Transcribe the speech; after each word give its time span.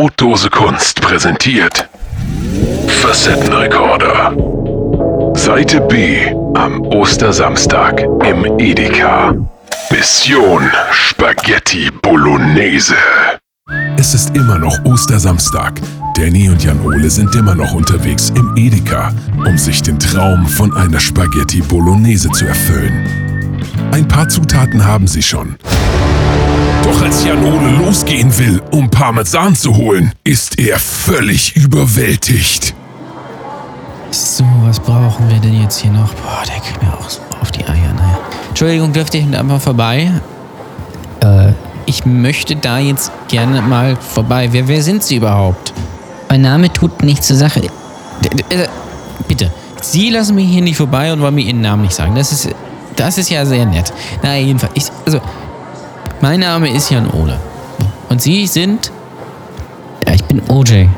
Brotdose 0.00 0.48
Kunst 0.48 0.98
präsentiert 1.02 1.86
Facettenrekorder. 3.02 4.32
Seite 5.34 5.82
B 5.82 6.26
am 6.54 6.80
Ostersamstag 6.86 8.06
im 8.24 8.58
Edeka. 8.58 9.34
Mission 9.90 10.70
Spaghetti 10.90 11.90
Bolognese. 12.00 12.94
Es 13.98 14.14
ist 14.14 14.34
immer 14.34 14.58
noch 14.58 14.82
Ostersamstag. 14.86 15.78
Danny 16.16 16.48
und 16.48 16.64
Jan-Ole 16.64 17.10
sind 17.10 17.34
immer 17.34 17.54
noch 17.54 17.74
unterwegs 17.74 18.32
im 18.34 18.56
Edeka, 18.56 19.12
um 19.46 19.58
sich 19.58 19.82
den 19.82 19.98
Traum 19.98 20.46
von 20.46 20.74
einer 20.78 20.98
Spaghetti 20.98 21.60
Bolognese 21.60 22.30
zu 22.30 22.46
erfüllen. 22.46 23.06
Ein 23.90 24.08
paar 24.08 24.30
Zutaten 24.30 24.82
haben 24.82 25.06
sie 25.06 25.22
schon. 25.22 25.56
Doch 26.82 27.02
als 27.02 27.24
Jan-Ole 27.24 27.70
losgehen 27.76 28.36
will, 28.38 28.62
um 28.70 28.90
Parmesan 28.90 29.54
zu 29.54 29.76
holen, 29.76 30.12
ist 30.24 30.58
er 30.58 30.78
völlig 30.78 31.54
überwältigt. 31.56 32.74
So, 34.10 34.44
was 34.62 34.80
brauchen 34.80 35.28
wir 35.28 35.38
denn 35.38 35.60
jetzt 35.62 35.78
hier 35.80 35.92
noch? 35.92 36.12
Boah, 36.14 36.42
der 36.46 36.56
kriegt 36.60 36.82
mir 36.82 36.92
auch 36.92 37.08
so 37.08 37.20
auf 37.40 37.50
die 37.50 37.64
Eier. 37.64 37.92
Naja. 37.94 38.18
Entschuldigung, 38.48 38.92
dürfte 38.92 39.18
ich 39.18 39.36
einfach 39.36 39.60
vorbei? 39.60 40.10
Äh, 41.22 41.52
ich 41.86 42.04
möchte 42.04 42.56
da 42.56 42.78
jetzt 42.78 43.12
gerne 43.28 43.62
mal 43.62 43.96
vorbei. 43.96 44.48
Wer, 44.50 44.66
wer 44.66 44.82
sind 44.82 45.02
Sie 45.02 45.16
überhaupt? 45.16 45.72
Mein 46.28 46.42
Name 46.42 46.72
tut 46.72 47.02
nichts 47.02 47.26
zur 47.26 47.36
Sache. 47.36 47.60
Äh, 47.60 48.66
bitte, 49.28 49.50
Sie 49.80 50.10
lassen 50.10 50.34
mich 50.34 50.48
hier 50.48 50.62
nicht 50.62 50.76
vorbei 50.76 51.12
und 51.12 51.20
wollen 51.20 51.34
mir 51.34 51.44
Ihren 51.44 51.60
Namen 51.60 51.82
nicht 51.82 51.94
sagen. 51.94 52.14
Das 52.14 52.32
ist, 52.32 52.48
das 52.96 53.18
ist 53.18 53.30
ja 53.30 53.44
sehr 53.46 53.66
nett. 53.66 53.92
Na, 54.22 54.36
jedenfalls, 54.36 54.72
ich, 54.74 54.84
also, 55.04 55.20
mein 56.20 56.40
Name 56.40 56.70
ist 56.70 56.90
Jan 56.90 57.10
Ole. 57.10 57.38
Und 58.08 58.20
Sie 58.20 58.46
sind 58.46 58.90
Ja, 60.06 60.14
ich 60.14 60.24
bin 60.24 60.42
OJ. 60.48 60.88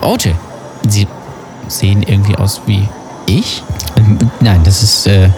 OJ. 0.00 0.30
Sie 0.88 1.06
sehen 1.68 2.02
irgendwie 2.02 2.36
aus 2.36 2.60
wie 2.66 2.88
ich? 3.26 3.62
Ähm, 3.96 4.18
Nein, 4.40 4.60
das 4.64 4.82
ist, 4.82 5.06
äh, 5.06 5.28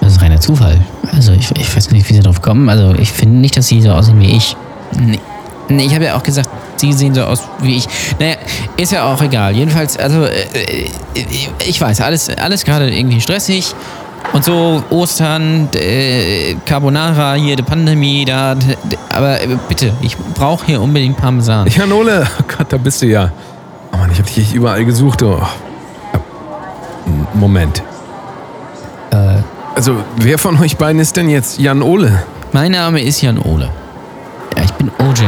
das 0.00 0.12
ist 0.12 0.22
reiner 0.22 0.40
Zufall. 0.40 0.80
Also 1.12 1.32
ich, 1.32 1.50
ich 1.56 1.76
weiß 1.76 1.90
nicht, 1.90 2.08
wie 2.08 2.14
Sie 2.14 2.20
drauf 2.20 2.40
kommen. 2.40 2.68
Also 2.68 2.94
ich 2.94 3.12
finde 3.12 3.38
nicht, 3.38 3.56
dass 3.56 3.68
Sie 3.68 3.80
so 3.82 3.90
aussehen 3.92 4.20
wie 4.20 4.36
ich. 4.36 4.56
Nee, 4.98 5.20
nee 5.68 5.84
ich 5.84 5.94
habe 5.94 6.06
ja 6.06 6.16
auch 6.16 6.22
gesagt, 6.22 6.48
Sie 6.76 6.92
sehen 6.94 7.14
so 7.14 7.24
aus 7.24 7.42
wie 7.60 7.76
ich. 7.76 7.86
Naja, 8.18 8.36
ist 8.76 8.92
ja 8.92 9.04
auch 9.12 9.20
egal. 9.20 9.54
Jedenfalls, 9.54 9.98
also, 9.98 10.24
äh, 10.24 10.46
äh, 10.54 10.88
ich 11.66 11.78
weiß, 11.78 12.00
alles, 12.00 12.30
alles 12.30 12.64
gerade 12.64 12.90
irgendwie 12.90 13.20
stressig. 13.20 13.74
Und 14.32 14.44
so, 14.44 14.82
Ostern, 14.90 15.68
äh, 15.74 16.54
Carbonara, 16.64 17.34
hier, 17.34 17.56
die 17.56 17.62
Pandemie, 17.62 18.24
da. 18.24 18.54
Aber 19.08 19.40
äh, 19.42 19.56
bitte, 19.68 19.92
ich 20.02 20.16
brauche 20.16 20.66
hier 20.66 20.80
unbedingt 20.80 21.16
Parmesan. 21.16 21.66
Janole, 21.68 22.26
oh 22.38 22.44
Gott, 22.56 22.72
da 22.72 22.76
bist 22.76 23.02
du 23.02 23.06
ja. 23.06 23.32
Oh 23.92 23.96
Mann, 23.96 24.10
ich 24.12 24.18
hab 24.18 24.26
dich 24.26 24.38
echt 24.38 24.54
überall 24.54 24.84
gesucht. 24.84 25.22
Oh. 25.22 25.40
Ja. 26.12 26.20
Moment. 27.34 27.82
Äh, 29.10 29.38
Also, 29.74 29.96
wer 30.16 30.38
von 30.38 30.60
euch 30.60 30.76
beiden 30.76 31.00
ist 31.00 31.16
denn 31.16 31.28
jetzt 31.28 31.58
Jan 31.58 31.82
Ole? 31.82 32.22
Mein 32.52 32.72
Name 32.72 33.00
ist 33.02 33.20
Jan 33.22 33.38
Ole. 33.38 33.68
Ja, 34.56 34.64
ich 34.64 34.72
bin 34.72 34.90
OJ. 34.98 35.22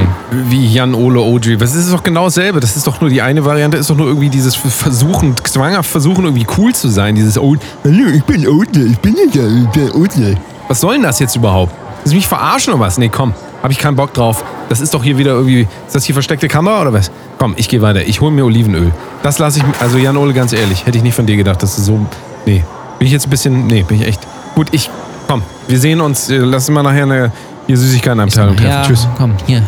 Wie 0.49 0.67
Jan 0.73 0.95
Ole 0.95 1.21
OG? 1.21 1.61
Was 1.61 1.75
ist 1.75 1.93
doch 1.93 2.03
genau 2.03 2.25
dasselbe? 2.25 2.61
Das 2.61 2.77
ist 2.77 2.87
doch 2.87 3.01
nur 3.01 3.11
die 3.11 3.23
eine 3.23 3.45
Variante, 3.45 3.77
ist 3.77 3.91
doch 3.91 3.97
nur 3.97 4.07
irgendwie 4.09 4.29
dieses 4.29 4.55
Versuchen, 4.55 5.35
zwanghaft 5.45 5.91
versuchen, 5.91 6.25
irgendwie 6.25 6.47
cool 6.59 6.75
zu 6.75 6.89
sein. 6.89 7.15
Dieses 7.15 7.39
oh, 7.39 7.57
hallo, 7.85 8.09
ich 8.13 8.25
bin 8.25 8.47
OJ, 8.47 8.79
ich 8.93 8.99
bin 8.99 9.13
nicht 9.15 9.35
ich 9.37 9.69
bin 9.71 9.91
OJ. 9.93 10.35
Was 10.69 10.81
soll 10.81 10.95
denn 10.95 11.03
das 11.03 11.19
jetzt 11.19 11.37
überhaupt? 11.37 11.73
Willst 11.99 12.13
du 12.13 12.17
mich 12.17 12.27
verarschen 12.27 12.73
oder 12.73 12.83
was? 12.83 12.99
Nee, 12.99 13.09
komm, 13.11 13.33
hab 13.63 13.71
ich 13.71 13.79
keinen 13.79 13.97
Bock 13.97 14.13
drauf. 14.13 14.45
Das 14.69 14.81
ist 14.81 14.95
doch 14.95 15.05
hier 15.05 15.19
wieder 15.19 15.33
irgendwie. 15.33 15.69
Ist 15.87 15.95
das 15.95 16.05
hier 16.05 16.15
versteckte 16.15 16.49
Kamera 16.49 16.81
oder 16.81 16.93
was? 16.93 17.11
Komm, 17.39 17.55
ich 17.57 17.69
gehe 17.69 17.83
weiter. 17.83 18.03
Ich 18.07 18.21
hole 18.21 18.33
mir 18.33 18.45
Olivenöl. 18.45 18.91
Das 19.23 19.39
lasse 19.39 19.59
ich. 19.59 19.65
Also, 19.81 19.99
Jan 19.99 20.17
Ole, 20.17 20.33
ganz 20.33 20.53
ehrlich, 20.53 20.87
hätte 20.87 20.97
ich 20.99 21.05
nicht 21.05 21.15
von 21.15 21.27
dir 21.27 21.37
gedacht, 21.37 21.63
dass 21.63 21.77
du 21.77 21.83
so. 21.83 22.07
Nee. 22.47 22.65
Bin 22.99 23.07
ich 23.07 23.13
jetzt 23.13 23.27
ein 23.27 23.31
bisschen. 23.31 23.67
Nee, 23.67 23.83
bin 23.83 24.01
ich 24.01 24.07
echt. 24.09 24.21
Gut, 24.55 24.69
ich. 24.73 24.91
Komm, 25.29 25.43
wir 25.69 25.79
sehen 25.79 26.01
uns. 26.01 26.29
äh, 26.31 26.39
Lass 26.39 26.69
uns 26.69 26.75
mal 26.75 26.83
nachher 26.83 27.03
eine 27.05 27.33
hier 27.67 27.77
Süßigkeitenabteilung 27.77 28.57
treffen. 28.57 28.71
Ja, 28.71 28.83
Tschüss. 28.83 29.07
komm, 29.17 29.35
hier. 29.47 29.63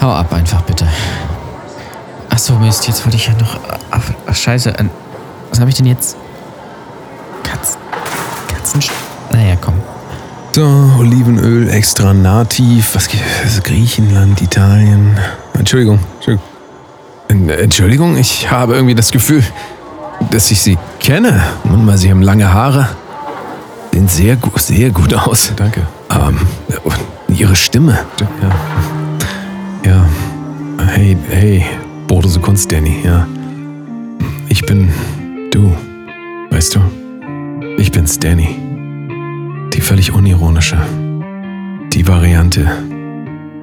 Hau 0.00 0.12
ab 0.12 0.32
einfach, 0.32 0.62
bitte. 0.62 0.86
Ach 2.28 2.38
so, 2.38 2.54
Mist, 2.54 2.86
jetzt 2.86 3.04
wollte 3.04 3.16
ich 3.16 3.26
ja 3.26 3.32
noch... 3.34 3.58
Ach, 3.90 4.02
ach 4.26 4.34
scheiße. 4.34 4.74
Was 5.50 5.60
habe 5.60 5.70
ich 5.70 5.76
denn 5.76 5.86
jetzt? 5.86 6.16
Katzen... 7.42 7.78
Katzen... 8.48 8.80
Naja, 9.32 9.56
komm. 9.60 9.74
So, 10.52 10.64
Olivenöl 10.98 11.68
extra 11.70 12.12
nativ. 12.14 12.94
Was 12.94 13.08
gibt 13.08 13.22
es? 13.44 13.62
Griechenland, 13.62 14.40
Italien. 14.42 15.18
Entschuldigung, 15.54 15.98
Entschuldigung. 16.16 16.46
En- 17.28 17.48
Entschuldigung, 17.50 18.16
ich 18.16 18.50
habe 18.50 18.74
irgendwie 18.74 18.94
das 18.94 19.10
Gefühl, 19.10 19.42
dass 20.30 20.50
ich 20.50 20.60
sie 20.62 20.78
kenne. 21.00 21.42
Nun 21.64 21.84
mal, 21.84 21.98
sie 21.98 22.10
haben 22.10 22.22
lange 22.22 22.52
Haare. 22.52 22.88
Sehen 23.92 24.08
sehr 24.08 24.36
sehr 24.56 24.90
gut 24.90 25.14
aus. 25.14 25.52
Danke. 25.56 25.86
Ähm, 26.10 26.38
ihre 27.28 27.56
Stimme. 27.56 27.98
Ja. 28.42 29.90
Ja. 29.90 30.06
Hey, 30.86 31.16
hey, 31.28 31.64
Bordose 32.06 32.40
Kunst, 32.40 32.70
Danny, 32.72 32.96
ja. 33.04 33.26
Ich 34.48 34.64
bin 34.66 34.90
du. 35.50 35.74
Weißt 36.50 36.74
du? 36.74 36.80
Ich 37.78 37.90
bin's, 37.92 38.18
Danny. 38.18 38.56
Die 39.72 39.80
völlig 39.80 40.12
unironische. 40.12 40.78
Die 41.92 42.06
Variante, 42.06 42.66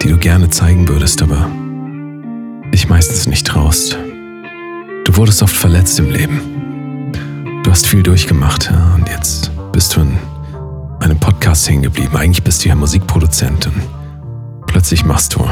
die 0.01 0.09
du 0.09 0.17
gerne 0.17 0.49
zeigen 0.49 0.87
würdest, 0.87 1.21
aber 1.21 1.49
dich 2.73 2.89
meistens 2.89 3.27
nicht 3.27 3.47
traust. 3.47 3.97
Du 5.05 5.15
wurdest 5.15 5.43
oft 5.43 5.55
verletzt 5.55 5.99
im 5.99 6.11
Leben. 6.11 7.11
Du 7.63 7.71
hast 7.71 7.87
viel 7.87 8.03
durchgemacht 8.03 8.69
ja, 8.71 8.93
und 8.95 9.07
jetzt 9.07 9.51
bist 9.71 9.95
du 9.95 10.01
in 10.01 10.17
einem 11.03 11.19
Podcast 11.19 11.69
hängen 11.69 11.83
geblieben. 11.83 12.15
Eigentlich 12.15 12.43
bist 12.43 12.63
du 12.63 12.69
ja 12.69 12.75
Musikproduzent 12.75 13.67
und 13.67 13.81
plötzlich 14.67 15.05
machst 15.05 15.35
du 15.35 15.45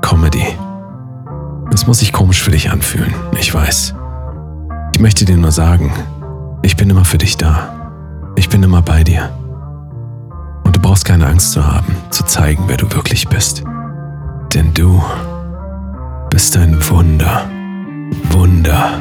Comedy. 0.00 0.46
Das 1.70 1.86
muss 1.86 2.00
sich 2.00 2.12
komisch 2.12 2.42
für 2.42 2.50
dich 2.50 2.70
anfühlen, 2.70 3.14
ich 3.38 3.52
weiß. 3.52 3.94
Ich 4.94 5.00
möchte 5.00 5.24
dir 5.24 5.36
nur 5.36 5.52
sagen, 5.52 5.92
ich 6.62 6.76
bin 6.76 6.90
immer 6.90 7.04
für 7.04 7.18
dich 7.18 7.36
da. 7.36 7.92
Ich 8.36 8.48
bin 8.48 8.62
immer 8.62 8.82
bei 8.82 9.04
dir. 9.04 9.30
Und 10.64 10.76
du 10.76 10.80
brauchst 10.80 11.04
keine 11.04 11.26
Angst 11.26 11.52
zu 11.52 11.66
haben, 11.66 11.94
zu 12.10 12.24
zeigen, 12.24 12.64
wer 12.66 12.76
du 12.76 12.90
wirklich 12.92 13.28
bist. 13.28 13.62
Denn 14.54 14.72
du 14.74 15.02
bist 16.30 16.56
ein 16.56 16.78
Wunder. 16.88 17.48
Wunder. 18.30 19.00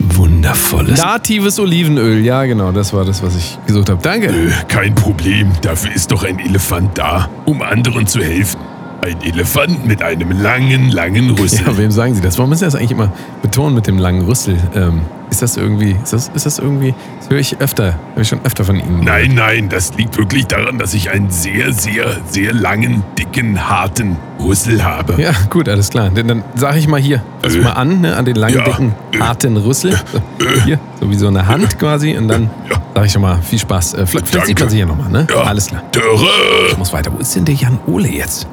Wundervolles. 0.00 0.98
Natives 0.98 1.58
Olivenöl, 1.58 2.24
ja 2.24 2.44
genau, 2.44 2.72
das 2.72 2.92
war 2.92 3.04
das, 3.04 3.22
was 3.22 3.36
ich 3.36 3.58
gesucht 3.66 3.90
habe. 3.90 4.00
Danke. 4.02 4.28
Äh, 4.28 4.50
kein 4.66 4.94
Problem, 4.94 5.52
dafür 5.60 5.94
ist 5.94 6.10
doch 6.10 6.24
ein 6.24 6.38
Elefant 6.38 6.96
da, 6.96 7.28
um 7.44 7.60
anderen 7.62 8.06
zu 8.06 8.20
helfen. 8.20 8.58
Ein 9.02 9.22
Elefant 9.22 9.86
mit 9.86 10.02
einem 10.02 10.30
langen, 10.30 10.90
langen 10.90 11.30
Rüssel. 11.30 11.66
Ja, 11.66 11.76
wem 11.76 11.90
sagen 11.90 12.14
Sie 12.14 12.20
das? 12.20 12.38
Warum 12.38 12.50
müssen 12.50 12.60
Sie 12.60 12.66
das 12.66 12.74
eigentlich 12.74 12.90
immer 12.92 13.12
betonen 13.42 13.74
mit 13.74 13.86
dem 13.86 13.98
langen 13.98 14.22
Rüssel? 14.22 14.58
Ähm, 14.74 15.02
ist 15.30 15.42
das 15.42 15.56
irgendwie, 15.56 15.96
ist 16.02 16.12
das, 16.12 16.30
ist 16.34 16.46
das 16.46 16.58
irgendwie, 16.58 16.94
das 17.20 17.30
höre 17.30 17.38
ich 17.38 17.60
öfter, 17.60 17.94
höre 18.14 18.22
ich 18.22 18.28
schon 18.28 18.40
öfter 18.44 18.64
von 18.64 18.76
Ihnen. 18.76 19.02
Nein, 19.04 19.32
nein, 19.34 19.68
das 19.68 19.94
liegt 19.94 20.18
wirklich 20.18 20.46
daran, 20.46 20.78
dass 20.78 20.92
ich 20.94 21.10
einen 21.10 21.30
sehr, 21.30 21.72
sehr, 21.72 22.16
sehr 22.28 22.52
langen, 22.52 23.02
dicken, 23.18 23.68
harten 23.68 24.16
Rüssel 24.40 24.82
habe. 24.84 25.20
Ja, 25.22 25.32
gut, 25.48 25.68
alles 25.68 25.90
klar. 25.90 26.10
Denn 26.10 26.26
dann 26.28 26.44
sage 26.54 26.78
ich 26.78 26.88
mal 26.88 27.00
hier, 27.00 27.22
fass 27.42 27.54
Äh. 27.54 27.60
mal 27.60 27.72
an, 27.72 28.00
ne, 28.00 28.16
an 28.16 28.24
den 28.24 28.36
langen, 28.36 28.56
Ja. 28.56 28.64
dicken, 28.64 28.94
Äh. 29.12 29.18
harten 29.20 29.56
Rüssel. 29.56 29.92
So, 30.12 30.48
hier, 30.64 30.78
so 31.00 31.10
wie 31.10 31.14
so 31.16 31.28
eine 31.28 31.46
Hand 31.46 31.78
quasi. 31.78 32.16
Und 32.16 32.28
dann 32.28 32.50
Ja. 32.68 32.76
sage 32.94 33.06
ich 33.06 33.12
schon 33.12 33.22
mal, 33.22 33.38
viel 33.42 33.58
Spaß. 33.58 33.94
Äh, 33.94 34.06
vielleicht 34.06 34.28
vielleicht 34.28 34.46
sieht 34.46 34.60
man 34.60 34.68
sich 34.68 34.80
ja 34.80 34.86
nochmal, 34.86 35.10
ne? 35.10 35.26
Ja. 35.30 35.42
Alles 35.42 35.66
klar. 35.68 35.82
Dörre! 35.92 36.26
Ich 36.70 36.76
muss 36.78 36.92
weiter. 36.92 37.12
Wo 37.14 37.18
ist 37.18 37.34
denn 37.36 37.44
der 37.44 37.54
Jan 37.54 37.78
Ole 37.86 38.08
jetzt? 38.08 38.46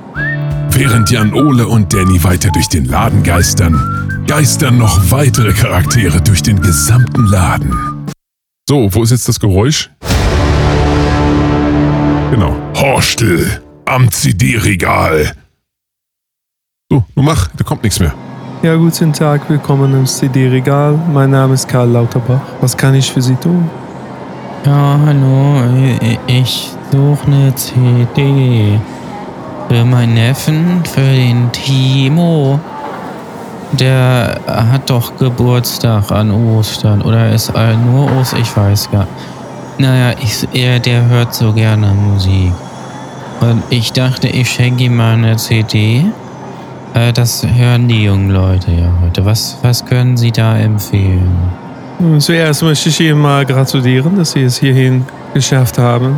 Während 0.71 1.09
Jan 1.09 1.33
Ole 1.33 1.67
und 1.67 1.91
Danny 1.93 2.23
weiter 2.23 2.49
durch 2.51 2.67
den 2.67 2.85
Laden 2.85 3.23
geistern, 3.23 4.06
geistern 4.27 4.77
noch 4.77 5.11
weitere 5.11 5.53
Charaktere 5.53 6.21
durch 6.21 6.41
den 6.43 6.61
gesamten 6.61 7.25
Laden. 7.27 8.05
So, 8.67 8.93
wo 8.93 9.03
ist 9.03 9.11
jetzt 9.11 9.27
das 9.27 9.39
Geräusch? 9.39 9.89
Genau. 12.31 12.53
Horstel 12.75 13.61
am 13.85 14.11
CD-Regal. 14.11 15.31
So, 16.91 17.03
nun 17.15 17.25
mach, 17.25 17.47
da 17.55 17.63
kommt 17.63 17.83
nichts 17.83 17.99
mehr. 17.99 18.13
Ja, 18.63 18.75
guten 18.75 19.13
Tag, 19.13 19.49
willkommen 19.49 19.93
im 19.93 20.05
CD-Regal. 20.05 20.99
Mein 21.13 21.31
Name 21.31 21.53
ist 21.53 21.67
Karl 21.67 21.89
Lauterbach. 21.89 22.41
Was 22.59 22.75
kann 22.75 22.95
ich 22.95 23.09
für 23.11 23.21
Sie 23.21 23.35
tun? 23.35 23.69
Ja, 24.65 24.99
hallo, 25.05 25.63
ich- 26.01 26.19
ich 26.27 26.71
suche 26.91 27.25
eine 27.27 27.55
CD 27.55 28.79
für 29.69 29.85
meinen 29.85 30.15
Neffen, 30.15 30.83
für 30.85 31.01
den 31.01 31.49
Timo. 31.51 32.59
Der 33.73 34.39
hat 34.47 34.89
doch 34.89 35.17
Geburtstag 35.17 36.11
an 36.11 36.31
Ostern 36.31 37.01
oder 37.01 37.31
ist 37.31 37.51
nur 37.85 38.09
Ostern, 38.17 38.41
ich 38.41 38.55
weiß 38.55 38.89
gar 38.91 39.07
Naja, 39.77 40.15
ich, 40.21 40.47
er, 40.53 40.79
der 40.79 41.05
hört 41.05 41.33
so 41.33 41.51
gerne 41.51 41.87
Musik. 41.87 42.53
Und 43.41 43.61
ich 43.69 43.91
dachte, 43.91 44.27
ich 44.27 44.49
schenke 44.49 44.85
ihm 44.85 44.95
mal 44.95 45.13
eine 45.13 45.35
CD 45.37 46.05
Äh, 46.93 47.13
das 47.13 47.45
hören 47.45 47.87
die 47.87 48.05
jungen 48.05 48.31
Leute 48.31 48.71
ja 48.71 48.89
heute. 49.03 49.25
Was, 49.25 49.57
was 49.61 49.85
können 49.85 50.17
Sie 50.17 50.31
da 50.31 50.57
empfehlen? 50.57 51.51
Zuerst 52.19 52.63
möchte 52.63 52.89
ich 52.89 52.99
Ihnen 52.99 53.19
mal 53.19 53.45
gratulieren, 53.45 54.17
dass 54.17 54.31
Sie 54.31 54.43
es 54.43 54.57
hierhin 54.57 55.05
geschafft 55.33 55.77
haben. 55.77 56.15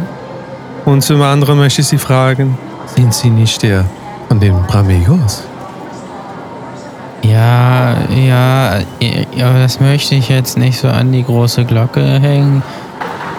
Und 0.86 1.04
zum 1.04 1.22
anderen 1.22 1.58
möchte 1.58 1.82
ich 1.82 1.88
Sie 1.88 1.98
fragen, 1.98 2.58
sind 2.96 3.14
Sie 3.14 3.30
nicht 3.30 3.62
der 3.64 3.86
von 4.28 4.40
den 4.40 4.56
Bramigos? 4.68 5.44
Ja, 7.22 7.98
ja, 8.16 8.80
ja, 9.36 9.54
das 9.54 9.80
möchte 9.80 10.16
ich 10.16 10.30
jetzt 10.30 10.58
nicht 10.58 10.80
so 10.80 10.88
an 10.88 11.12
die 11.12 11.24
große 11.24 11.66
Glocke 11.66 12.02
hängen. 12.02 12.64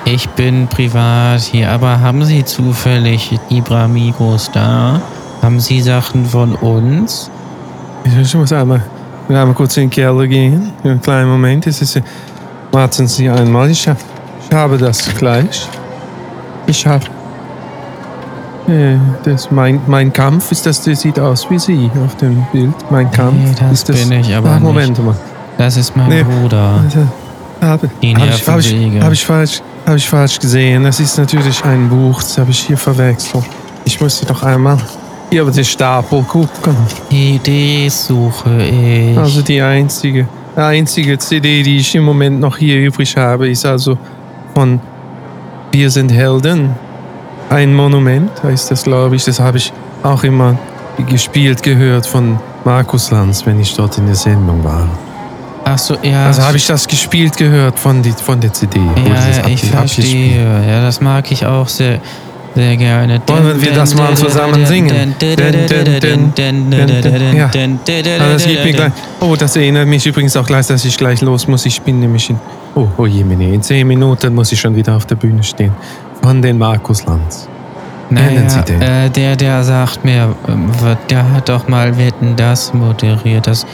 Ich 0.05 0.29
bin 0.31 0.67
privat 0.67 1.41
hier, 1.41 1.71
aber 1.71 2.00
haben 2.00 2.25
Sie 2.25 2.44
zufällig 2.44 3.38
die 3.49 3.61
Bramigos 3.61 4.50
da? 4.53 5.00
Haben 5.43 5.61
Sie 5.61 5.81
Sachen 5.81 6.27
von 6.27 6.55
uns? 6.56 7.31
Ich 8.05 8.35
muss 8.35 8.53
einmal, 8.53 8.82
einmal 9.29 9.55
kurz 9.55 9.77
in 9.77 9.85
den 9.85 9.91
Keller 9.91 10.26
gehen. 10.26 10.73
Einen 10.83 11.00
kleinen 11.00 11.31
Moment. 11.31 11.67
Es 11.67 11.81
ist, 11.81 12.00
warten 12.73 13.06
Sie 13.06 13.29
einmal. 13.29 13.71
Ich, 13.71 13.87
ich 13.87 14.56
habe 14.56 14.79
das 14.79 15.15
gleich. 15.15 15.69
Ich 16.67 16.87
habe. 16.87 17.05
Äh, 18.71 18.97
das 19.25 19.51
mein, 19.51 19.81
mein 19.87 20.13
Kampf 20.13 20.53
ist 20.53 20.65
das, 20.67 20.83
das 20.83 21.01
sieht 21.01 21.19
aus 21.19 21.51
wie 21.51 21.59
Sie 21.59 21.91
auf 22.05 22.17
dem 22.17 22.47
Bild. 22.53 22.73
Mein 22.91 23.11
Kampf. 23.11 23.35
Nee, 23.37 23.55
das 23.59 23.73
ist 23.73 23.89
das, 23.89 24.09
bin 24.09 24.21
ich 24.21 24.35
aber 24.35 24.51
Ah, 24.51 24.61
Moment 24.61 24.91
nicht. 24.91 25.05
mal. 25.05 25.17
Das 25.59 25.77
ist 25.77 25.97
mein 25.97 26.09
Nee. 26.09 26.23
Bruder. 26.23 26.81
Also, 26.85 27.01
habe 27.61 27.89
hab 27.89 27.93
ich, 28.03 28.49
hab 28.49 28.59
ich, 28.61 29.03
hab 29.03 29.13
ich, 29.13 29.25
falsch, 29.25 29.61
hab 29.87 29.97
ich 29.97 30.09
falsch 30.09 30.39
gesehen. 30.39 30.85
Das 30.85 31.01
ist 31.01 31.19
natürlich 31.19 31.63
ein 31.65 31.89
Buch. 31.89 32.23
Das 32.23 32.39
habe 32.39 32.51
ich 32.51 32.61
hier 32.61 32.77
verwechselt. 32.79 33.45
Ich 33.85 34.01
musste 34.01 34.25
doch 34.27 34.43
einmal 34.43 34.79
hier 35.31 35.43
über 35.43 35.51
den 35.51 35.65
Stapel 35.65 36.23
gucken. 36.23 36.75
CDs 37.11 38.07
suche 38.07 38.63
ich. 38.63 39.19
Also 39.19 39.43
die 39.43 39.61
einzige, 39.61 40.27
die 40.57 40.61
einzige 40.61 41.19
CD, 41.19 41.63
die 41.63 41.79
ich 41.79 41.95
im 41.95 42.05
Moment 42.05 42.41
noch 42.41 42.57
hier 42.57 42.79
übrig 42.81 43.17
habe, 43.17 43.49
ist 43.49 43.67
also 43.67 43.99
von 44.55 44.81
Wir 45.73 45.91
sind 45.91 46.11
Helden. 46.13 46.71
Ein 47.50 47.75
Monument 47.75 48.31
heißt 48.44 48.70
das, 48.70 48.85
glaube 48.85 49.17
ich. 49.17 49.25
Das 49.25 49.41
habe 49.41 49.58
ich 49.58 49.73
auch 50.05 50.23
immer 50.23 50.56
gespielt 51.08 51.64
gehört 51.64 52.06
von 52.06 52.38
Markus 52.64 53.11
Lanz, 53.11 53.44
wenn 53.44 53.58
ich 53.58 53.75
dort 53.75 53.99
in 53.99 54.06
der 54.06 54.14
Sendung 54.14 54.62
war. 54.62 54.88
Ach 55.64 55.76
so, 55.76 55.97
ja. 56.00 56.26
Also 56.26 56.43
habe 56.43 56.56
ich 56.56 56.67
das 56.67 56.87
gespielt 56.87 57.37
gehört 57.37 57.76
von, 57.76 58.02
die, 58.02 58.12
von 58.12 58.41
der 58.41 58.52
CD. 58.52 58.79
Ja, 58.79 59.49
ich 59.49 59.64
verstehe. 59.64 60.64
Ja, 60.64 60.81
das 60.81 61.00
mag 61.00 61.31
ich 61.32 61.44
auch 61.44 61.67
sehr, 61.67 61.99
sehr 62.55 62.76
gerne. 62.76 63.20
Wollen 63.26 63.61
wir 63.61 63.73
das 63.73 63.97
mal 63.97 64.17
zusammen 64.17 64.64
singen? 64.64 65.17
Ja. 67.35 67.47
Ah, 67.47 68.32
das 68.32 68.47
gibt 68.47 68.64
mir 68.64 68.73
gleich. 68.73 68.93
Oh, 69.20 69.35
das 69.37 69.56
erinnert 69.56 69.88
mich 69.88 70.06
übrigens 70.06 70.37
auch 70.37 70.47
gleich, 70.47 70.69
dass 70.69 70.85
ich 70.85 70.97
gleich 70.97 71.20
los 71.20 71.49
muss. 71.49 71.67
Ich 71.67 71.82
bin 71.82 71.99
nämlich 71.99 72.31
in. 72.31 72.38
Oh, 72.76 72.87
oh 72.97 73.06
je, 73.06 73.23
in 73.23 73.62
zehn 73.62 73.88
Minuten 73.88 74.32
muss 74.37 74.52
ich 74.52 74.61
schon 74.61 74.76
wieder 74.76 74.97
auf 74.97 75.06
der 75.06 75.17
Bühne 75.17 75.43
stehen. 75.43 75.73
Von 76.23 76.43
den 76.43 76.59
Markus 76.59 77.05
Lanz. 77.07 77.49
Kennen 78.09 78.49
Sie 78.49 78.63
den? 78.63 78.83
Äh, 78.83 79.11
der, 79.11 79.37
der 79.37 79.63
sagt 79.63 80.05
mir, 80.05 80.35
ähm, 80.49 80.71
der 81.09 81.33
hat 81.33 81.49
doch 81.49 81.69
mal 81.69 81.97
Wetten 81.97 82.35
das 82.37 82.75
moderiert. 82.75 83.47
Das 83.47 83.67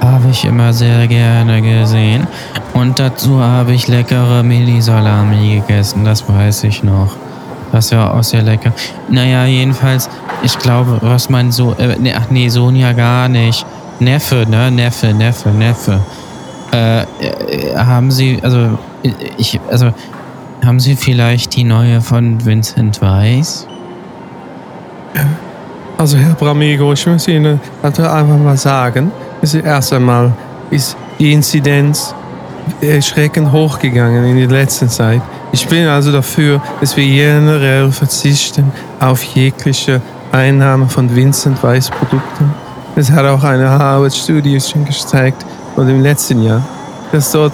habe 0.00 0.28
ich 0.30 0.44
immer 0.44 0.72
sehr 0.72 1.06
gerne 1.08 1.60
gesehen. 1.60 2.26
Und 2.72 2.98
dazu 2.98 3.40
habe 3.40 3.72
ich 3.72 3.88
leckere 3.88 4.42
Mini-Salami 4.42 5.60
gegessen, 5.60 6.04
das 6.04 6.28
weiß 6.28 6.64
ich 6.64 6.82
noch. 6.82 7.10
Das 7.72 7.92
war 7.92 8.14
auch 8.14 8.22
sehr 8.22 8.42
lecker. 8.42 8.72
Naja, 9.08 9.44
jedenfalls, 9.44 10.08
ich 10.42 10.58
glaube, 10.58 10.98
was 11.02 11.28
mein 11.28 11.52
so, 11.52 11.74
äh, 11.78 11.96
ne, 11.98 12.14
ach 12.16 12.30
nee, 12.30 12.48
Sohn 12.48 12.76
ja 12.76 12.92
gar 12.92 13.28
nicht. 13.28 13.64
Neffe, 14.00 14.46
ne? 14.48 14.70
Neffe, 14.70 15.12
Neffe, 15.12 15.50
Neffe. 15.50 16.00
Äh, 16.72 17.02
äh, 17.02 17.76
haben 17.76 18.10
Sie, 18.10 18.40
also, 18.42 18.78
ich, 19.36 19.60
also, 19.70 19.92
haben 20.64 20.80
Sie 20.80 20.96
vielleicht 20.96 21.56
die 21.56 21.64
neue 21.64 22.00
von 22.00 22.44
Vincent 22.44 23.00
Weiss? 23.00 23.66
Also, 25.98 26.16
Herr 26.16 26.34
Bramigo, 26.34 26.92
ich 26.92 27.06
muss 27.06 27.28
Ihnen 27.28 27.60
also 27.82 28.02
einfach 28.02 28.38
mal 28.38 28.56
sagen: 28.56 29.10
dass 29.40 29.54
Erst 29.54 29.92
einmal 29.92 30.32
ist 30.70 30.96
die 31.18 31.32
Inzidenz 31.32 32.14
erschreckend 32.80 33.50
hochgegangen 33.52 34.24
in 34.24 34.36
der 34.36 34.48
letzten 34.48 34.88
Zeit. 34.88 35.20
Ich 35.52 35.66
bin 35.66 35.86
also 35.86 36.12
dafür, 36.12 36.62
dass 36.80 36.96
wir 36.96 37.04
generell 37.04 37.90
verzichten 37.90 38.72
auf 39.00 39.22
jegliche 39.22 40.00
Einnahme 40.32 40.88
von 40.88 41.14
Vincent 41.14 41.62
Weiss 41.62 41.90
Produkten. 41.90 42.54
Es 42.96 43.10
hat 43.10 43.24
auch 43.24 43.42
eine 43.42 43.68
Harvard-Studie 43.68 44.60
schon 44.60 44.84
gezeigt 44.84 45.44
und 45.76 45.88
im 45.88 46.02
letzten 46.02 46.42
Jahr, 46.42 46.62
dass 47.12 47.32
dort 47.32 47.52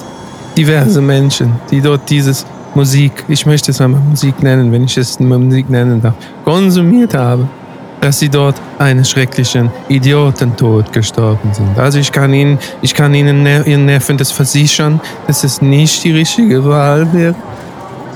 diverse 0.56 1.00
Menschen, 1.00 1.52
die 1.70 1.80
dort 1.80 2.08
dieses 2.10 2.44
Musik, 2.76 3.24
ich 3.26 3.46
möchte 3.46 3.70
es 3.70 3.80
einmal 3.80 4.02
Musik 4.02 4.42
nennen, 4.42 4.70
wenn 4.70 4.84
ich 4.84 4.98
es 4.98 5.18
Musik 5.18 5.70
nennen 5.70 6.02
darf, 6.02 6.14
konsumiert 6.44 7.14
haben, 7.14 7.48
dass 8.02 8.18
sie 8.18 8.28
dort 8.28 8.60
einen 8.78 9.02
schrecklichen 9.02 9.70
Idiotentod 9.88 10.92
gestorben 10.92 11.54
sind. 11.54 11.78
Also 11.78 11.98
ich 11.98 12.12
kann 12.12 12.34
Ihnen, 12.34 12.58
ich 12.82 12.92
kann 12.92 13.14
Ihnen 13.14 13.42
ne, 13.42 13.62
Ihren 13.64 13.86
Neffen 13.86 14.18
das 14.18 14.30
versichern, 14.30 15.00
dass 15.26 15.42
es 15.42 15.62
nicht 15.62 16.04
die 16.04 16.12
richtige 16.12 16.62
Wahl 16.66 17.10
wäre. 17.14 17.34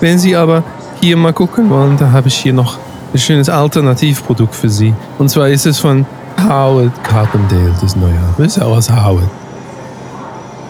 Wenn 0.01 0.19
Sie 0.19 0.37
aber 0.37 0.63
hier 1.01 1.17
mal 1.17 1.33
gucken 1.33 1.71
wollen, 1.71 1.97
da 1.97 2.13
habe 2.13 2.29
ich 2.29 2.37
hier 2.37 2.53
noch 2.53 2.77
ein 3.15 3.19
schönes 3.19 3.49
Alternativprodukt 3.49 4.55
für 4.55 4.69
Sie. 4.69 4.93
Und 5.19 5.31
zwar 5.31 5.49
ist 5.49 5.65
es 5.65 5.79
von 5.79 6.05
Howard 6.39 6.93
Carpendale, 7.03 7.75
das 7.81 7.97
neue. 7.97 8.13
Das 8.37 8.59
ist 8.59 8.63
auch 8.63 8.77
aus 8.77 8.91
Howard. 8.91 9.31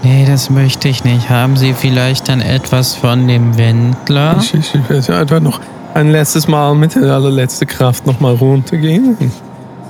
Nee, 0.02 0.24
das 0.26 0.48
möchte 0.48 0.88
ich 0.88 1.04
nicht. 1.04 1.28
Haben 1.28 1.56
Sie 1.56 1.74
vielleicht 1.74 2.28
dann 2.28 2.40
etwas 2.40 2.94
von 2.94 3.28
dem 3.28 3.58
Wendler? 3.58 4.36
Ich, 4.40 4.54
ich, 4.54 4.74
ich 4.74 4.88
werde 4.88 5.16
einfach 5.18 5.40
noch 5.40 5.60
ein 5.94 6.10
letztes 6.10 6.48
Mal 6.48 6.74
mit 6.74 6.94
der 6.94 7.12
allerletzte 7.12 7.66
Kraft 7.66 8.06
noch 8.06 8.18
mal 8.20 8.34
runtergehen. 8.34 9.16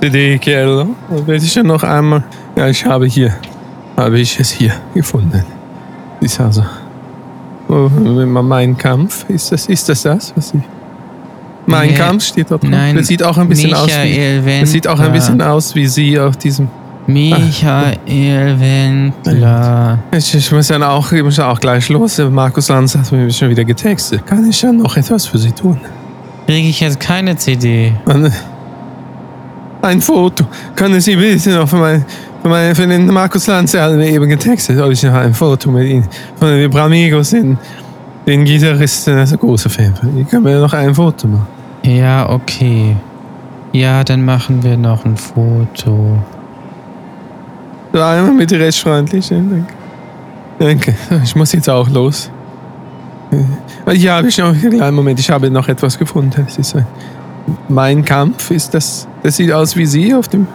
CD-Keller. 0.01 0.87
Werde 1.25 1.45
ich 1.45 1.55
ja 1.55 1.63
noch 1.63 1.83
einmal. 1.83 2.23
Ja, 2.57 2.67
ich 2.67 2.83
habe 2.85 3.05
hier, 3.05 3.33
habe 3.95 4.19
ich 4.19 4.37
es 4.39 4.49
hier 4.51 4.73
gefunden. 4.93 5.43
Ist 6.19 6.39
also. 6.41 6.65
Oh, 7.69 7.87
mein 7.89 8.77
Kampf, 8.77 9.25
ist 9.29 9.51
das, 9.53 9.67
ist 9.67 9.87
das 9.87 10.01
das, 10.01 10.33
was 10.35 10.53
ich. 10.53 10.59
Mein 11.67 11.89
Nee, 11.91 11.95
Kampf 11.95 12.23
steht 12.25 12.49
dort 12.51 12.63
drauf. 12.63 12.69
nein, 12.71 12.97
Das 12.97 13.07
sieht 13.07 13.23
auch 13.23 13.37
ein 13.37 13.47
bisschen 13.47 13.73
aus 13.73 13.87
wie. 13.87 14.09
Michael 14.09 14.59
Das 14.61 14.71
sieht 14.71 14.87
auch 14.87 14.93
ein 14.99 15.05
Wendler. 15.05 15.13
bisschen 15.13 15.41
aus 15.41 15.75
wie 15.75 15.87
Sie 15.87 16.19
auf 16.19 16.35
diesem. 16.35 16.67
Michael 17.07 18.59
Wendler. 18.59 19.99
Ich, 20.11 20.35
ich 20.35 20.51
muss 20.51 20.67
dann 20.67 20.83
auch, 20.83 21.11
ich 21.11 21.23
muss 21.23 21.37
ja 21.37 21.49
auch 21.49 21.59
gleich 21.59 21.89
los. 21.89 22.19
Markus 22.19 22.69
Lanz 22.69 22.95
hat 22.95 23.11
mir 23.11 23.29
schon 23.31 23.49
wieder 23.49 23.63
getextet. 23.63 24.25
Kann 24.25 24.47
ich 24.49 24.61
ja 24.61 24.71
noch 24.71 24.95
etwas 24.95 25.25
für 25.25 25.37
Sie 25.37 25.51
tun? 25.51 25.79
Kriege 26.45 26.67
ich 26.67 26.79
jetzt 26.79 26.99
keine 26.99 27.35
CD? 27.35 27.93
Ein, 28.05 28.31
ein 29.81 30.01
Foto. 30.01 30.45
Können 30.75 31.01
Sie 31.01 31.15
bitte 31.15 31.51
noch 31.51 31.67
für, 31.67 31.77
mein, 31.77 32.05
für, 32.41 32.49
mein, 32.49 32.75
für 32.75 32.87
den 32.87 33.07
Markus 33.07 33.47
Lanz, 33.47 33.71
der 33.71 33.83
hat 33.83 33.93
mir 33.93 34.07
eben 34.07 34.29
getextet, 34.29 34.79
ob 34.79 34.91
ich 34.91 35.01
noch 35.03 35.13
ein 35.13 35.33
Foto 35.33 35.71
mit 35.71 35.87
Ihnen 35.87 36.07
von 36.37 36.49
den 36.49 36.69
Bramigos, 36.69 37.31
den, 37.31 37.57
den 38.27 38.45
Gitarristen, 38.45 39.15
das 39.15 39.29
ist 39.29 39.33
ein 39.33 39.39
großer 39.39 39.69
Fan 39.69 39.93
Ihnen. 40.03 40.27
Können 40.27 40.45
wir 40.45 40.59
noch 40.59 40.73
ein 40.73 40.93
Foto 40.93 41.27
machen? 41.27 41.47
Ja, 41.83 42.29
okay. 42.29 42.95
Ja, 43.73 44.03
dann 44.03 44.23
machen 44.25 44.61
wir 44.61 44.77
noch 44.77 45.05
ein 45.05 45.17
Foto. 45.17 46.17
So 47.93 48.01
einmal 48.01 48.33
mit 48.33 48.51
recht 48.53 48.79
freundlich. 48.79 49.29
ja, 49.29 49.37
Danke. 49.37 49.65
Danke. 50.59 50.95
Ich 51.23 51.35
muss 51.35 51.51
jetzt 51.51 51.69
auch 51.69 51.89
los. 51.89 52.29
Äh, 53.85 53.93
Ja, 53.95 54.17
habe 54.17 54.27
ich 54.29 54.37
noch 54.37 54.49
einen 54.49 54.69
kleinen 54.69 54.95
Moment. 54.95 55.19
Ich 55.19 55.29
habe 55.29 55.49
noch 55.49 55.67
etwas 55.67 55.97
gefunden. 55.97 56.45
Es 56.47 56.57
ist 56.57 56.75
ein, 56.75 56.85
mein 57.67 58.05
Kampf. 58.05 58.51
Ist 58.51 58.73
das? 58.73 59.07
Das 59.23 59.37
sieht 59.37 59.51
aus 59.51 59.75
wie 59.75 59.85
Sie 59.85 60.13
auf 60.13 60.27
dem. 60.27 60.47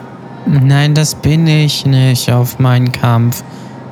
Nein, 0.46 0.94
das 0.94 1.14
bin 1.14 1.46
ich 1.46 1.84
nicht 1.84 2.30
auf 2.32 2.58
meinen 2.58 2.92
Kampf. 2.92 3.42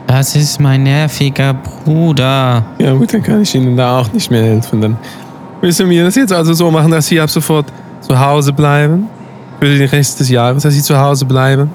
Das 0.07 0.37
ist 0.37 0.61
mein 0.61 0.85
nerviger 0.85 1.55
Bruder. 1.55 2.65
Ja 2.79 2.93
gut, 2.95 3.13
dann 3.13 3.23
kann 3.23 3.41
ich 3.43 3.55
Ihnen 3.55 3.77
da 3.77 3.99
auch 4.01 4.13
nicht 4.13 4.31
mehr 4.31 4.43
helfen. 4.43 4.81
Dann 4.81 4.97
müssen 5.61 5.89
wir 5.91 6.05
das 6.05 6.15
jetzt 6.15 6.33
also 6.33 6.53
so 6.53 6.71
machen, 6.71 6.91
dass 6.93 7.07
Sie 7.09 7.21
ab 7.21 7.31
sofort 7.31 7.67
zu 8.01 8.19
Hause 8.19 8.53
bleiben. 8.53 9.09
Für 9.61 9.67
den 9.79 9.89
Rest 9.89 10.21
des 10.21 10.29
Jahres, 10.29 10.63
dass 10.63 10.75
Sie 10.75 10.83
zu 10.83 10.97
Hause 10.99 11.25
bleiben. 11.25 11.71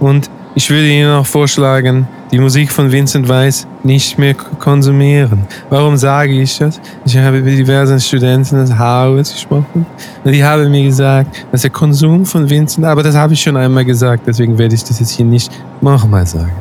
Und 0.00 0.30
ich 0.54 0.70
würde 0.70 0.88
Ihnen 0.88 1.10
auch 1.10 1.26
vorschlagen, 1.26 2.06
die 2.30 2.38
Musik 2.38 2.70
von 2.70 2.90
Vincent 2.90 3.28
Weiss 3.28 3.66
nicht 3.82 4.18
mehr 4.18 4.34
konsumieren. 4.34 5.46
Warum 5.70 5.96
sage 5.96 6.32
ich 6.40 6.58
das? 6.58 6.80
Ich 7.04 7.16
habe 7.16 7.40
mit 7.40 7.58
diversen 7.58 7.98
Studenten 8.00 8.62
aus 8.62 8.72
Harvard 8.72 9.28
gesprochen 9.30 9.86
und 10.24 10.32
die 10.32 10.44
haben 10.44 10.70
mir 10.70 10.84
gesagt, 10.84 11.44
dass 11.52 11.62
der 11.62 11.70
Konsum 11.70 12.24
von 12.24 12.48
Vincent, 12.48 12.86
aber 12.86 13.02
das 13.02 13.14
habe 13.14 13.32
ich 13.34 13.42
schon 13.42 13.56
einmal 13.56 13.84
gesagt, 13.84 14.24
deswegen 14.26 14.56
werde 14.58 14.74
ich 14.74 14.84
das 14.84 15.00
jetzt 15.00 15.10
hier 15.10 15.26
nicht 15.26 15.50
nochmal 15.80 16.26
sagen. 16.26 16.52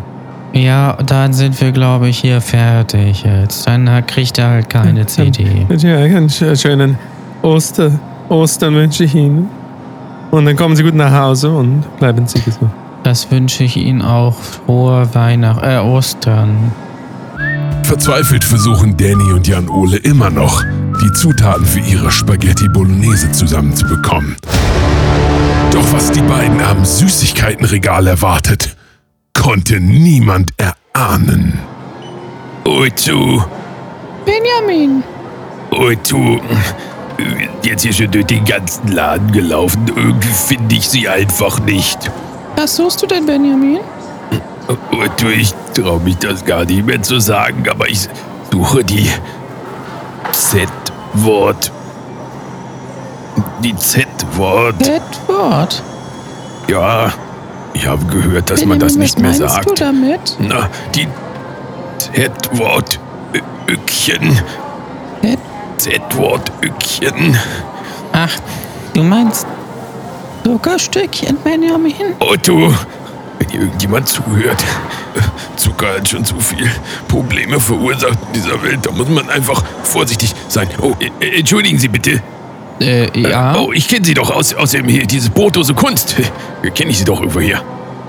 Ja, 0.54 0.94
dann 1.06 1.34
sind 1.34 1.60
wir, 1.62 1.72
glaube 1.72 2.10
ich, 2.10 2.20
hier 2.20 2.40
fertig 2.40 3.24
jetzt. 3.24 3.66
Dann 3.66 3.90
kriegt 4.06 4.38
er 4.38 4.50
halt 4.50 4.70
keine 4.70 5.04
CD. 5.08 5.66
Ja, 5.78 5.98
einen 5.98 6.28
sch- 6.30 6.60
schönen 6.62 6.96
Oster, 7.42 7.92
Ostern 8.30 8.76
wünsche 8.76 9.04
ich 9.06 9.16
Ihnen. 9.16 9.50
Und 10.30 10.46
dann 10.46 10.56
kommen 10.56 10.76
Sie 10.76 10.84
gut 10.84 10.94
nach 10.94 11.12
Hause 11.12 11.50
und 11.52 11.84
bleiben 11.98 12.28
Sie 12.28 12.40
gesund. 12.40 12.70
Das 13.04 13.30
wünsche 13.32 13.66
ich 13.66 13.78
Ihnen 13.78 14.02
auch. 14.02 14.36
Frohe 14.36 15.14
Weihnachten, 15.14 15.64
äh, 15.64 15.80
Ostern. 15.80 16.72
Verzweifelt 17.84 18.44
versuchen 18.44 18.96
Danny 18.96 19.34
und 19.34 19.46
Jan 19.46 19.68
Ole 19.68 19.98
immer 19.98 20.30
noch, 20.30 20.64
die 21.02 21.12
Zutaten 21.12 21.66
für 21.66 21.82
ihre 21.82 22.12
Spaghetti 22.12 22.70
Bolognese 22.70 23.32
zusammenzubekommen. 23.32 24.38
Doch 25.72 25.94
was 25.94 26.12
die 26.12 26.22
beiden 26.22 26.62
am 26.62 26.86
Süßigkeitenregal 26.86 28.08
erwartet, 28.08 28.76
konnte 29.34 29.80
niemand 29.82 30.52
erahnen. 30.58 31.60
Otto, 32.64 33.44
Benjamin. 34.26 35.04
Otto, 35.72 36.40
jetzt 37.64 37.82
hier 37.82 37.94
schon 37.94 38.12
durch 38.12 38.26
den 38.26 38.46
ganzen 38.46 38.94
Laden 38.94 39.32
gelaufen. 39.32 39.92
Irgendwie 39.94 40.30
finde 40.30 40.76
ich 40.76 40.88
sie 40.88 41.10
einfach 41.10 41.60
nicht. 41.60 42.10
Was 42.56 42.76
suchst 42.76 43.02
du 43.02 43.08
denn, 43.08 43.26
Benjamin? 43.26 43.80
Otto, 44.68 45.28
ich 45.30 45.54
traue 45.74 46.00
mich 46.00 46.18
das 46.18 46.46
gar 46.46 46.66
nicht 46.66 46.86
mehr 46.86 47.02
zu 47.02 47.20
sagen, 47.20 47.66
aber 47.70 47.90
ich 47.90 48.08
suche 48.52 48.84
die 48.84 49.10
Z-Wort. 50.32 51.72
Die 53.62 53.76
Z-Wort. 53.76 54.76
Edward. 54.82 55.84
Ja, 56.70 57.12
ich 57.74 57.86
habe 57.88 58.06
gehört, 58.06 58.50
dass 58.50 58.64
man 58.66 58.80
das 58.80 58.96
nicht 58.96 59.20
mehr 59.20 59.32
was 59.32 59.38
sagt. 59.40 59.70
du 59.70 59.74
damit? 59.74 60.38
Na, 60.40 60.70
die 60.96 61.08
Z-Wort. 61.98 63.00
Öckchen. 63.68 64.40
Z- 65.22 65.40
Z-Wort. 65.78 66.52
Öckchen. 66.62 67.38
Ach, 68.14 68.32
du 68.94 69.04
meinst 69.04 69.48
Zuckerstückchen, 70.44 71.38
Benjamin? 71.44 71.94
Otto, 72.20 72.74
wenn 73.40 73.50
hier 73.50 73.62
irgendjemand 73.62 74.08
zuhört, 74.08 74.64
Zucker 75.56 75.96
hat 75.98 76.08
schon 76.10 76.26
zu 76.26 76.40
viel 76.40 76.70
Probleme 77.08 77.60
verursacht 77.60 78.18
in 78.28 78.34
dieser 78.42 78.62
Welt. 78.64 78.80
Da 78.86 78.92
muss 78.92 79.08
man 79.10 79.30
einfach 79.30 79.64
vorsichtig 79.84 80.34
sein. 80.50 80.68
Oh, 80.82 80.94
äh, 81.00 81.10
äh, 81.26 81.40
entschuldigen 81.40 81.78
Sie 81.80 81.88
bitte. 81.88 82.22
Äh, 82.82 83.18
ja, 83.20 83.56
Oh, 83.58 83.72
ich 83.72 83.88
kenne 83.88 84.04
Sie 84.06 84.14
doch 84.14 84.30
aus, 84.32 84.54
aus 84.54 84.72
dem 84.72 84.88
hier, 84.88 85.06
diese 85.06 85.30
brotlose 85.30 85.74
Kunst. 85.74 86.16
Äh, 86.64 86.72
Kenne 86.72 86.92
ich 86.92 86.98
Sie 86.98 87.06
doch 87.06 87.20
irgendwoher. 87.20 87.62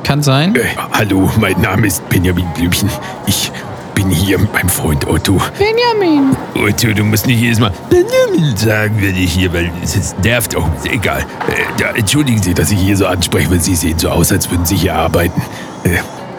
kann 0.02 0.22
sein. 0.22 0.54
Äh, 0.56 0.60
hallo, 0.92 1.30
mein 1.38 1.60
Name 1.60 1.86
ist 1.86 2.08
Benjamin 2.08 2.46
Blümchen. 2.54 2.88
Ich 3.26 3.52
bin 3.94 4.10
hier 4.10 4.38
mit 4.38 4.52
meinem 4.52 4.68
Freund 4.68 5.06
Otto. 5.06 5.40
Benjamin. 5.58 6.36
Otto, 6.54 6.92
du 6.92 7.04
musst 7.04 7.26
nicht 7.26 7.40
jedes 7.40 7.60
Mal 7.60 7.72
Benjamin 7.90 8.56
sagen, 8.56 8.96
wenn 9.00 9.16
ich 9.16 9.32
hier, 9.32 9.52
weil 9.52 9.70
es 9.82 9.96
ist- 9.96 10.18
nervt 10.24 10.56
auch. 10.56 10.68
Egal. 10.84 11.20
Äh, 11.48 11.80
ja, 11.82 11.88
entschuldigen 11.90 12.42
Sie, 12.42 12.54
dass 12.54 12.70
ich 12.70 12.78
hier 12.78 12.96
so 12.96 13.06
anspreche, 13.06 13.50
weil 13.50 13.60
Sie 13.60 13.74
sehen 13.74 13.98
so 13.98 14.10
aus, 14.10 14.32
als 14.32 14.50
würden 14.50 14.66
Sie 14.66 14.76
hier 14.76 14.94
arbeiten. 14.94 15.40
Äh, 15.84 15.90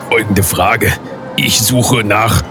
folgende 0.09 0.43
Frage. 0.43 0.91
Ich 1.37 1.59
suche 1.61 2.03
nach 2.03 2.43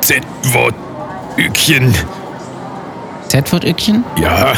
Z-Wort-Ückchen. 0.00 1.94
Z-Wort-Öckchen? 3.28 4.04
Ja, 4.20 4.52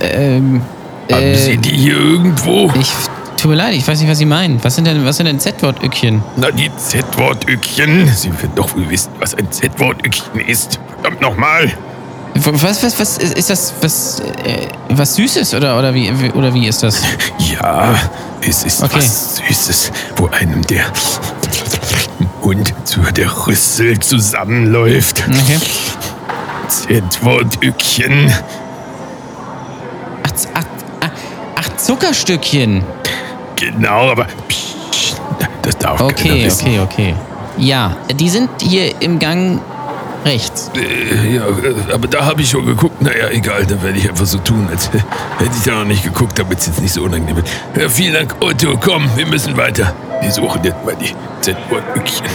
Ähm, 0.00 0.62
haben 1.10 1.22
äh, 1.22 1.36
Sie 1.36 1.56
die 1.56 1.70
hier 1.76 1.96
irgendwo? 1.96 2.70
ich, 2.78 2.92
tut 3.40 3.50
mir 3.50 3.56
leid, 3.56 3.74
ich 3.74 3.86
weiß 3.86 4.00
nicht, 4.00 4.10
was 4.10 4.18
Sie 4.18 4.26
meinen. 4.26 4.62
Was 4.62 4.74
sind 4.74 4.86
denn, 4.86 5.04
was 5.04 5.16
sind 5.16 5.26
denn 5.26 5.40
Z-Wort-Öckchen? 5.40 6.22
Na, 6.36 6.50
die 6.50 6.70
Z-Wort-Ückchen. 6.76 8.06
Sie 8.08 8.30
werden 8.32 8.52
doch 8.54 8.74
wohl 8.74 8.88
wissen, 8.90 9.10
was 9.18 9.34
ein 9.34 9.50
Z-Wort-Ückchen 9.50 10.40
ist. 10.46 10.78
Verdammt 11.00 11.20
nochmal. 11.20 11.72
Was, 12.34 12.82
was, 12.82 12.98
was, 13.00 13.18
ist 13.18 13.50
das, 13.50 13.74
was, 13.80 14.20
äh, 14.44 14.68
was 14.90 15.16
Süßes 15.16 15.54
oder, 15.54 15.78
oder 15.78 15.92
wie, 15.94 16.10
oder 16.32 16.52
wie 16.54 16.66
ist 16.68 16.82
das? 16.82 17.02
Ja, 17.52 17.94
es 18.46 18.62
ist 18.64 18.82
Okay. 18.82 18.96
was 18.96 19.36
Süßes, 19.36 19.90
wo 20.16 20.28
einem 20.28 20.62
der 20.66 20.84
Mund 22.42 22.72
zu 22.84 23.00
der 23.00 23.46
Rüssel 23.46 23.98
zusammenläuft. 23.98 25.24
Okay. 25.28 25.58
Z-Wort-Ückchen. 26.68 28.32
Ach, 30.22 30.64
ach, 31.00 31.10
ach 31.56 31.76
Zuckerstückchen. 31.76 32.84
Genau, 33.60 34.10
aber 34.10 34.26
psst, 34.48 35.20
das 35.62 35.76
darf 35.78 35.98
keiner 35.98 36.10
Okay, 36.10 36.44
wissen. 36.46 36.66
okay, 36.66 36.80
okay. 36.80 37.14
Ja, 37.58 37.96
die 38.14 38.28
sind 38.30 38.48
hier 38.62 39.00
im 39.02 39.18
Gang 39.18 39.60
rechts. 40.24 40.70
Äh, 40.74 41.34
ja, 41.36 41.42
äh, 41.42 41.92
aber 41.94 42.08
da 42.08 42.24
habe 42.24 42.40
ich 42.42 42.50
schon 42.50 42.64
geguckt. 42.64 43.02
Naja, 43.02 43.28
egal, 43.30 43.66
dann 43.66 43.82
werde 43.82 43.98
ich 43.98 44.08
einfach 44.08 44.26
so 44.26 44.38
tun, 44.38 44.66
als 44.70 44.90
hätte 44.90 45.04
ich 45.56 45.62
da 45.64 45.72
noch 45.80 45.84
nicht 45.84 46.02
geguckt, 46.02 46.38
damit 46.38 46.58
es 46.58 46.66
jetzt 46.68 46.80
nicht 46.80 46.92
so 46.92 47.02
unangenehm 47.02 47.36
wird. 47.36 47.48
Ja, 47.78 47.88
vielen 47.88 48.14
Dank, 48.14 48.34
Otto. 48.40 48.78
Komm, 48.80 49.08
wir 49.16 49.26
müssen 49.26 49.56
weiter. 49.56 49.92
Wir 50.22 50.30
suchen 50.30 50.62
jetzt 50.64 50.84
mal 50.84 50.96
die 50.96 51.14
Z-Wort-Ückchen. 51.42 52.26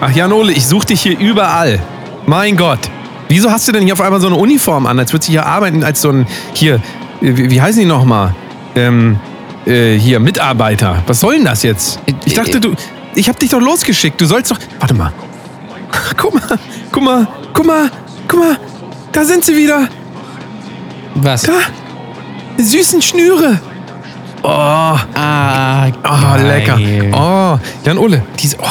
Ach 0.00 0.10
Jan 0.14 0.32
Ole, 0.32 0.52
ich 0.52 0.66
suche 0.66 0.86
dich 0.86 1.02
hier 1.02 1.18
überall. 1.18 1.80
Mein 2.26 2.56
Gott. 2.56 2.78
Wieso 3.28 3.50
hast 3.50 3.68
du 3.68 3.72
denn 3.72 3.84
hier 3.84 3.92
auf 3.92 4.00
einmal 4.00 4.20
so 4.20 4.26
eine 4.26 4.36
Uniform 4.36 4.86
an, 4.86 4.98
als 4.98 5.12
würdest 5.12 5.28
du 5.28 5.32
hier 5.32 5.44
arbeiten 5.46 5.84
als 5.84 6.00
so 6.00 6.10
ein, 6.10 6.26
hier, 6.54 6.80
wie, 7.20 7.50
wie 7.50 7.60
heißen 7.60 7.80
die 7.80 7.86
nochmal? 7.86 8.34
Ähm, 8.74 9.18
äh, 9.68 9.98
hier, 9.98 10.18
Mitarbeiter. 10.18 11.02
Was 11.06 11.20
soll 11.20 11.34
denn 11.34 11.44
das 11.44 11.62
jetzt? 11.62 12.00
Ich 12.24 12.34
dachte, 12.34 12.60
du, 12.60 12.74
ich 13.14 13.28
hab 13.28 13.38
dich 13.38 13.50
doch 13.50 13.60
losgeschickt. 13.60 14.20
Du 14.20 14.26
sollst 14.26 14.50
doch, 14.50 14.58
warte 14.80 14.94
mal. 14.94 15.12
Guck 16.16 16.34
mal, 16.34 16.58
guck 16.92 17.02
mal, 17.02 17.28
guck 17.52 17.66
mal, 17.66 17.90
guck 18.26 18.40
mal. 18.40 18.58
Da 19.12 19.24
sind 19.24 19.44
sie 19.44 19.56
wieder. 19.56 19.88
Was? 21.14 21.42
Da. 21.42 21.52
Die 22.58 22.62
süßen 22.62 23.00
Schnüre. 23.00 23.60
Oh, 24.42 24.48
Ah, 25.14 25.88
geil. 26.02 26.46
lecker. 26.46 26.78
Oh, 27.12 27.58
Jan 27.84 27.98
Ole, 27.98 28.22
diese, 28.38 28.56
oh, 28.58 28.66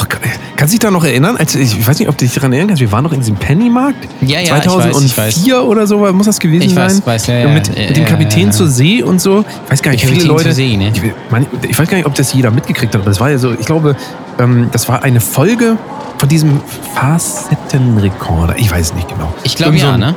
kannst 0.56 0.72
du 0.72 0.76
dich 0.76 0.78
da 0.78 0.90
noch 0.90 1.04
erinnern? 1.04 1.36
Als, 1.36 1.54
ich 1.54 1.86
weiß 1.86 1.98
nicht, 1.98 2.08
ob 2.08 2.16
du 2.16 2.24
dich 2.24 2.34
daran 2.34 2.52
erinnern 2.52 2.68
kannst, 2.68 2.80
wir 2.80 2.90
waren 2.90 3.04
noch 3.04 3.12
in 3.12 3.20
diesem 3.20 3.36
Pennymarkt. 3.36 4.08
Ja, 4.22 4.40
ja, 4.40 4.44
ich 4.44 4.50
weiß, 4.52 4.64
2004 4.64 5.28
ich 5.28 5.46
weiß. 5.52 5.62
oder 5.62 5.86
so 5.86 5.98
muss 6.12 6.26
das 6.26 6.38
gewesen 6.38 6.62
Ich 6.62 6.74
weiß, 6.76 6.94
sein. 6.96 7.02
weiß, 7.06 7.26
ja, 7.28 7.34
ja. 7.38 7.48
Mit, 7.48 7.68
mit 7.76 7.96
dem 7.96 8.04
Kapitän 8.06 8.50
zur 8.50 8.68
See 8.68 9.02
und 9.02 9.20
so. 9.20 9.44
Ich 9.66 9.70
weiß 9.72 9.82
gar 9.82 9.90
nicht, 9.92 10.04
viele 10.06 10.24
Leute. 10.24 10.52
See, 10.52 10.76
ne? 10.76 10.90
ich, 10.94 11.02
man, 11.30 11.46
ich 11.68 11.78
weiß 11.78 11.88
gar 11.88 11.96
nicht, 11.98 12.06
ob 12.06 12.14
das 12.14 12.32
jeder 12.32 12.50
mitgekriegt 12.50 12.94
hat, 12.94 13.00
aber 13.02 13.10
das 13.10 13.20
war 13.20 13.30
ja 13.30 13.38
so, 13.38 13.52
ich 13.52 13.66
glaube, 13.66 13.94
ähm, 14.38 14.68
das 14.72 14.88
war 14.88 15.02
eine 15.02 15.20
Folge 15.20 15.76
von 16.16 16.28
diesem 16.28 16.60
Facettenrekorder. 16.94 18.56
Ich 18.58 18.70
weiß 18.70 18.86
es 18.86 18.94
nicht 18.94 19.08
genau. 19.08 19.32
Ich 19.44 19.54
glaube 19.56 19.78
so 19.78 19.86
ja, 19.86 19.96
ne? 19.96 20.14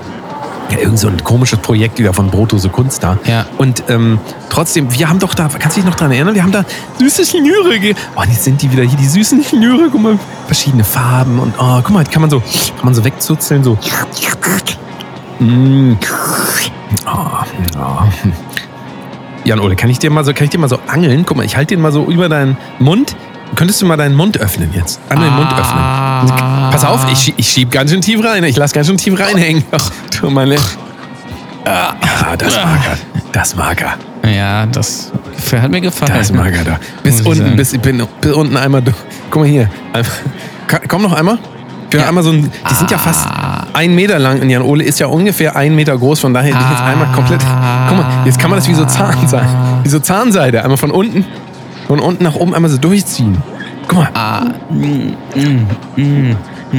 Ja, 0.72 0.80
irgend 0.80 1.00
so 1.00 1.08
ein 1.08 1.24
komisches 1.24 1.60
Projekt 1.60 2.00
wieder 2.00 2.14
von 2.14 2.30
Brotose 2.30 2.70
Kunst 2.70 3.04
da. 3.04 3.18
Ja. 3.26 3.46
Und 3.58 3.84
ähm, 3.90 4.20
trotzdem, 4.50 4.94
wir 4.94 5.10
haben 5.10 5.20
doch 5.20 5.34
da, 5.34 5.48
kannst 5.48 5.78
du 5.78 5.82
dich 5.82 5.90
noch 5.90 5.96
dran 5.96 6.12
erinnern? 6.12 6.34
Wir 6.34 6.44
haben 6.44 6.52
da 6.52 6.66
süße 7.00 7.26
Schnüre. 7.26 7.96
Oh, 8.16 8.24
jetzt 8.24 8.44
sind 8.44 8.62
die 8.62 8.72
wieder 8.72 8.84
hier, 8.84 8.98
die 8.98 9.08
süßen 9.08 9.44
Schnüre. 9.44 9.90
Guck 9.92 10.02
mal, 10.02 10.20
verschiedene 10.46 10.84
Farben 10.84 11.40
und 11.40 11.54
oh, 11.60 11.82
guck 11.84 11.92
mal, 11.92 12.06
kann 12.06 12.22
man 12.22 12.30
so, 12.30 12.40
kann 12.40 12.86
man 12.86 12.94
so 12.94 13.04
wegzuzeln, 13.04 13.64
so. 13.64 13.78
Mm. 15.40 15.98
Oh, 17.06 17.20
oh. 17.78 18.30
Jan 19.44 19.60
Ole, 19.60 19.76
kann 19.76 19.90
ich 19.90 19.98
dir 19.98 20.12
mal 20.12 20.24
so, 20.24 20.34
kann 20.34 20.44
ich 20.46 20.52
dir 20.52 20.60
mal 20.60 20.70
so 20.70 20.80
angeln? 20.88 21.26
Guck 21.26 21.38
mal, 21.38 21.46
ich 21.46 21.58
halte 21.58 21.76
den 21.76 21.82
mal 21.82 21.92
so 21.92 22.06
über 22.06 22.30
deinen 22.30 22.58
Mund. 22.80 23.16
Könntest 23.56 23.82
du 23.82 23.86
mal 23.86 23.98
deinen 23.98 24.16
Mund 24.16 24.40
öffnen 24.40 24.72
jetzt? 24.74 25.00
Einmal 25.10 25.30
den 25.30 25.36
Mund 25.36 25.52
öffnen. 25.52 25.84
Ah. 25.84 26.70
Pass 26.72 26.86
auf, 26.86 27.06
ich, 27.12 27.34
ich 27.38 27.48
schieb 27.48 27.72
ganz 27.72 27.92
schön 27.92 28.02
tief 28.02 28.24
rein. 28.24 28.44
Ich 28.44 28.58
lass 28.58 28.74
ganz 28.74 28.88
schön 28.88 28.98
tief 28.98 29.20
reinhängen. 29.20 29.64
Ach, 29.72 29.90
du 30.20 30.30
meine. 30.30 30.56
Ah, 31.66 31.94
das 32.38 32.56
mag 32.56 32.80
er. 32.86 32.98
Das 33.32 33.56
mag 33.56 33.82
er. 33.82 34.30
Ja, 34.30 34.66
das 34.66 35.12
hat 35.52 35.72
mir 35.72 35.82
gefallen. 35.82 36.14
Das 36.16 36.32
mag 36.32 36.54
er 36.54 36.64
da. 36.64 36.80
Bis 37.04 37.22
unten, 37.22 37.56
bis, 37.56 37.74
ich 37.74 37.82
bin, 37.82 38.06
bis 38.20 38.34
unten 38.34 38.58
einmal 38.58 38.82
durch. 38.82 38.96
Guck 39.30 39.44
mal 39.44 39.50
hier. 39.50 39.70
Komm 40.88 41.04
noch 41.04 41.14
einmal. 41.14 41.38
Ja. 41.94 42.08
einmal 42.08 42.24
so 42.24 42.32
ein, 42.32 42.50
die 42.70 42.74
sind 42.74 42.90
ja 42.90 42.98
fast 42.98 43.28
ein 43.74 43.94
Meter 43.94 44.18
lang 44.18 44.40
und 44.42 44.50
Jan 44.50 44.62
Ole 44.62 44.84
ist 44.84 45.00
ja 45.00 45.08
ungefähr 45.08 45.58
ein 45.58 45.76
Meter 45.76 45.98
groß, 45.98 46.22
von 46.22 46.34
daher 46.34 46.52
ich 46.52 46.56
jetzt 46.56 46.82
einmal 46.82 47.12
komplett. 47.14 47.42
Guck 47.42 47.98
mal, 47.98 48.06
jetzt 48.26 48.40
kann 48.40 48.50
man 48.50 48.60
das 48.60 48.68
wie 48.70 48.74
so 48.74 48.86
Zahnseide. 48.86 49.46
Wie 49.84 49.90
so 49.90 50.00
Zahnseide. 50.00 50.64
Einmal 50.64 50.78
von 50.78 50.92
unten, 50.92 51.26
von 51.92 52.00
unten 52.00 52.24
nach 52.24 52.36
oben 52.36 52.56
einmal 52.56 52.72
so 52.72 52.78
durchziehen. 52.78 53.36
Guck 53.86 53.98
mal. 53.98 54.10
Ah, 54.14 54.46
mm, 54.70 55.14
mm, 55.36 55.68
mm. 55.98 56.36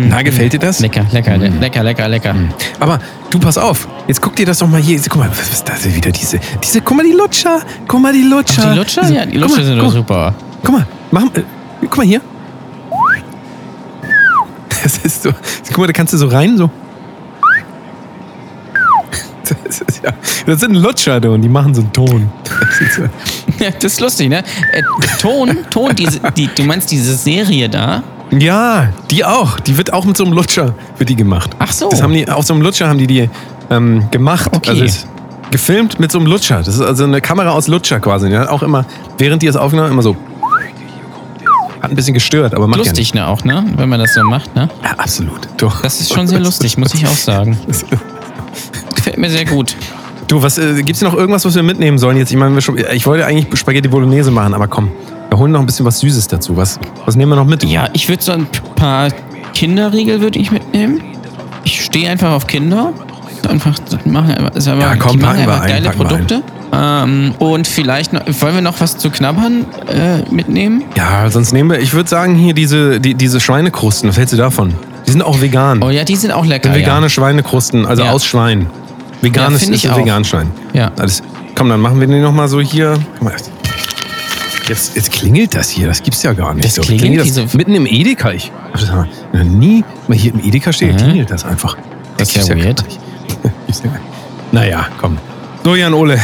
Na, 0.08 0.22
gefällt 0.22 0.54
dir 0.54 0.58
das? 0.58 0.80
Lecker, 0.80 1.04
lecker, 1.12 1.36
le- 1.36 1.48
lecker, 1.48 1.82
lecker, 1.82 2.08
lecker. 2.08 2.34
Aber 2.80 2.98
du, 3.28 3.38
pass 3.38 3.58
auf. 3.58 3.86
Jetzt 4.08 4.22
guck 4.22 4.34
dir 4.36 4.46
das 4.46 4.56
doch 4.60 4.68
mal 4.68 4.80
hier. 4.80 4.98
Guck 5.10 5.18
mal, 5.18 5.28
was 5.28 5.50
ist 5.52 5.68
das 5.68 5.82
denn 5.82 5.94
wieder? 5.94 6.10
Diese, 6.12 6.40
diese, 6.64 6.80
guck 6.80 6.96
mal, 6.96 7.04
die 7.04 7.12
Lutscher. 7.12 7.60
Guck 7.86 8.00
mal, 8.00 8.14
die 8.14 8.22
Lutscher. 8.22 8.70
Die 8.72 8.78
Lutscher? 8.78 9.06
Ja, 9.10 9.26
die 9.26 9.36
Lutscher 9.36 9.56
mal, 9.58 9.64
sind 9.66 9.78
doch 9.80 9.92
super. 9.92 10.32
Guck 10.62 10.76
mal, 10.76 10.86
mach, 11.10 11.24
äh, 11.24 11.42
guck 11.82 11.98
mal 11.98 12.06
hier. 12.06 12.22
Das 14.82 14.96
ist 14.96 15.22
so. 15.24 15.30
Guck 15.68 15.76
mal, 15.78 15.86
da 15.88 15.92
kannst 15.92 16.14
du 16.14 16.16
so 16.16 16.26
rein, 16.28 16.56
so. 16.56 16.70
Ja, 20.02 20.12
das 20.46 20.60
sind 20.60 20.74
Lutscher, 20.74 21.20
du, 21.20 21.32
und 21.32 21.42
die 21.42 21.48
machen 21.48 21.74
so 21.74 21.82
einen 21.82 21.92
Ton. 21.92 22.30
Das 22.44 22.80
ist 22.80 22.94
so, 22.96 23.02
Ja, 23.64 23.70
das 23.70 23.92
ist 23.92 24.00
lustig, 24.00 24.28
ne? 24.28 24.38
Äh, 24.72 24.82
Ton, 25.20 25.58
Ton, 25.70 25.94
diese, 25.94 26.20
die, 26.36 26.48
du 26.48 26.64
meinst 26.64 26.90
diese 26.90 27.14
Serie 27.14 27.68
da? 27.68 28.02
ja, 28.38 28.88
die 29.10 29.24
auch. 29.24 29.60
Die 29.60 29.76
wird 29.76 29.92
auch 29.92 30.04
mit 30.04 30.16
so 30.16 30.24
einem 30.24 30.32
Lutscher 30.32 30.74
wird 30.96 31.10
die 31.10 31.16
gemacht. 31.16 31.50
Ach 31.58 31.70
so. 31.70 31.90
Das 31.90 32.02
haben 32.02 32.12
die, 32.14 32.28
auf 32.28 32.44
so 32.46 32.54
einem 32.54 32.62
Lutscher 32.62 32.88
haben 32.88 32.98
die 32.98 33.06
die 33.06 33.28
ähm, 33.70 34.08
gemacht. 34.10 34.50
Okay. 34.52 34.80
Also 34.82 35.06
gefilmt 35.50 36.00
mit 36.00 36.10
so 36.10 36.18
einem 36.18 36.26
Lutscher. 36.26 36.58
Das 36.58 36.74
ist 36.74 36.80
also 36.80 37.04
eine 37.04 37.20
Kamera 37.20 37.50
aus 37.50 37.68
Lutscher 37.68 38.00
quasi. 38.00 38.28
Die 38.30 38.36
hat 38.36 38.48
auch 38.48 38.62
immer, 38.62 38.86
während 39.18 39.42
die 39.42 39.46
es 39.46 39.56
aufgenommen 39.56 39.88
hat, 39.88 39.92
immer 39.92 40.02
so. 40.02 40.16
Hat 41.80 41.90
ein 41.90 41.96
bisschen 41.96 42.14
gestört, 42.14 42.54
aber 42.54 42.66
macht 42.66 42.78
Lustig, 42.78 43.12
ne, 43.12 43.26
auch, 43.26 43.44
ne? 43.44 43.64
Wenn 43.76 43.88
man 43.88 44.00
das 44.00 44.14
so 44.14 44.22
macht, 44.22 44.54
ne? 44.54 44.68
Ja. 44.82 44.90
Ja, 44.90 44.98
absolut. 44.98 45.48
Du. 45.56 45.70
Das 45.82 46.00
ist 46.00 46.12
schon 46.14 46.26
sehr 46.26 46.40
lustig, 46.40 46.78
muss 46.78 46.94
ich 46.94 47.06
auch 47.06 47.10
sagen. 47.16 47.58
Gefällt 49.02 49.18
mir 49.18 49.30
sehr 49.30 49.44
gut. 49.44 49.74
Du, 50.28 50.42
was 50.44 50.58
äh, 50.58 50.80
gibt's 50.84 51.02
noch 51.02 51.14
irgendwas, 51.14 51.44
was 51.44 51.56
wir 51.56 51.64
mitnehmen 51.64 51.98
sollen 51.98 52.16
jetzt? 52.18 52.30
Ich 52.30 52.36
meine, 52.36 52.54
wir 52.54 52.60
schon, 52.60 52.78
ich 52.78 53.04
wollte 53.04 53.26
eigentlich 53.26 53.58
Spaghetti 53.58 53.88
Bolognese 53.88 54.30
machen, 54.30 54.54
aber 54.54 54.68
komm, 54.68 54.92
wir 55.28 55.36
holen 55.36 55.50
noch 55.50 55.58
ein 55.58 55.66
bisschen 55.66 55.84
was 55.84 55.98
Süßes 55.98 56.28
dazu. 56.28 56.56
Was, 56.56 56.78
was 57.04 57.16
nehmen 57.16 57.32
wir 57.32 57.36
noch 57.36 57.44
mit? 57.44 57.64
Ja, 57.64 57.88
ich 57.94 58.08
würde 58.08 58.22
so 58.22 58.30
ein 58.30 58.46
paar 58.76 59.08
Kinderriegel 59.54 60.20
würde 60.20 60.38
ich 60.38 60.52
mitnehmen. 60.52 61.02
Ich 61.64 61.82
stehe 61.84 62.08
einfach 62.08 62.30
auf 62.30 62.46
Kinder. 62.46 62.92
Einfach 63.48 63.74
machen, 64.04 64.36
ist 64.54 64.68
aber, 64.68 64.80
Ja, 64.80 64.94
komm, 64.94 65.12
die 65.12 65.18
machen 65.18 65.40
einfach 65.40 65.62
ein, 65.62 65.68
geile 65.68 65.84
wir 65.86 65.90
Produkte. 65.90 66.42
Ähm, 66.72 67.34
und 67.40 67.66
vielleicht 67.66 68.12
noch, 68.12 68.20
wollen 68.40 68.54
wir 68.54 68.62
noch 68.62 68.80
was 68.80 68.98
zu 68.98 69.10
knabbern 69.10 69.66
äh, 69.88 70.22
mitnehmen? 70.32 70.84
Ja, 70.96 71.28
sonst 71.28 71.52
nehmen 71.52 71.72
wir, 71.72 71.80
ich 71.80 71.92
würde 71.92 72.08
sagen, 72.08 72.36
hier 72.36 72.54
diese, 72.54 73.00
die, 73.00 73.14
diese 73.14 73.40
Schweinekrusten. 73.40 74.08
Was 74.08 74.16
hältst 74.16 74.32
du 74.32 74.36
davon? 74.38 74.74
Die 75.06 75.10
sind 75.10 75.22
auch 75.22 75.40
vegan. 75.40 75.82
Oh 75.82 75.90
ja, 75.90 76.04
die 76.04 76.14
sind 76.14 76.30
auch 76.30 76.46
lecker. 76.46 76.72
Sind 76.72 76.80
vegane 76.80 77.10
Schweinekrusten, 77.10 77.84
also 77.84 78.04
Ja. 78.04 78.12
aus 78.12 78.24
Schwein. 78.24 78.68
Veganes 79.22 79.62
find 79.64 79.74
ist 79.74 79.84
ein 79.86 79.92
auch. 79.92 79.98
Veganschwein. 79.98 80.50
Ja. 80.72 80.90
Alles. 80.98 81.22
Komm, 81.54 81.68
dann 81.68 81.80
machen 81.80 82.00
wir 82.00 82.06
den 82.06 82.22
nochmal 82.22 82.48
so 82.48 82.60
hier. 82.60 82.98
Jetzt, 84.68 84.94
jetzt 84.96 85.10
klingelt 85.12 85.54
das 85.54 85.68
hier, 85.70 85.88
das 85.88 86.02
gibt's 86.02 86.22
ja 86.22 86.32
gar 86.32 86.54
nicht. 86.54 86.64
Das 86.64 86.76
so. 86.76 86.82
klingelt, 86.82 87.36
das 87.36 87.54
mitten 87.54 87.74
im 87.74 87.84
Edeka. 87.86 88.30
Ich 88.32 88.50
hab 88.72 88.80
das 88.80 88.88
noch 88.90 89.44
nie 89.44 89.84
mal 90.08 90.16
hier 90.16 90.32
im 90.32 90.40
Edeka 90.42 90.72
steht, 90.72 90.92
Mhm. 90.94 90.98
klingelt 90.98 91.30
das 91.30 91.44
einfach. 91.44 91.76
Das 92.16 92.34
ist 92.34 92.48
ja 92.48 92.56
weird. 92.56 92.82
gar 93.68 93.84
ja 93.84 93.90
gar. 93.90 94.00
Naja, 94.52 94.86
komm. 95.00 95.18
So, 95.64 95.76
Jan 95.76 95.94
Ole. 95.94 96.18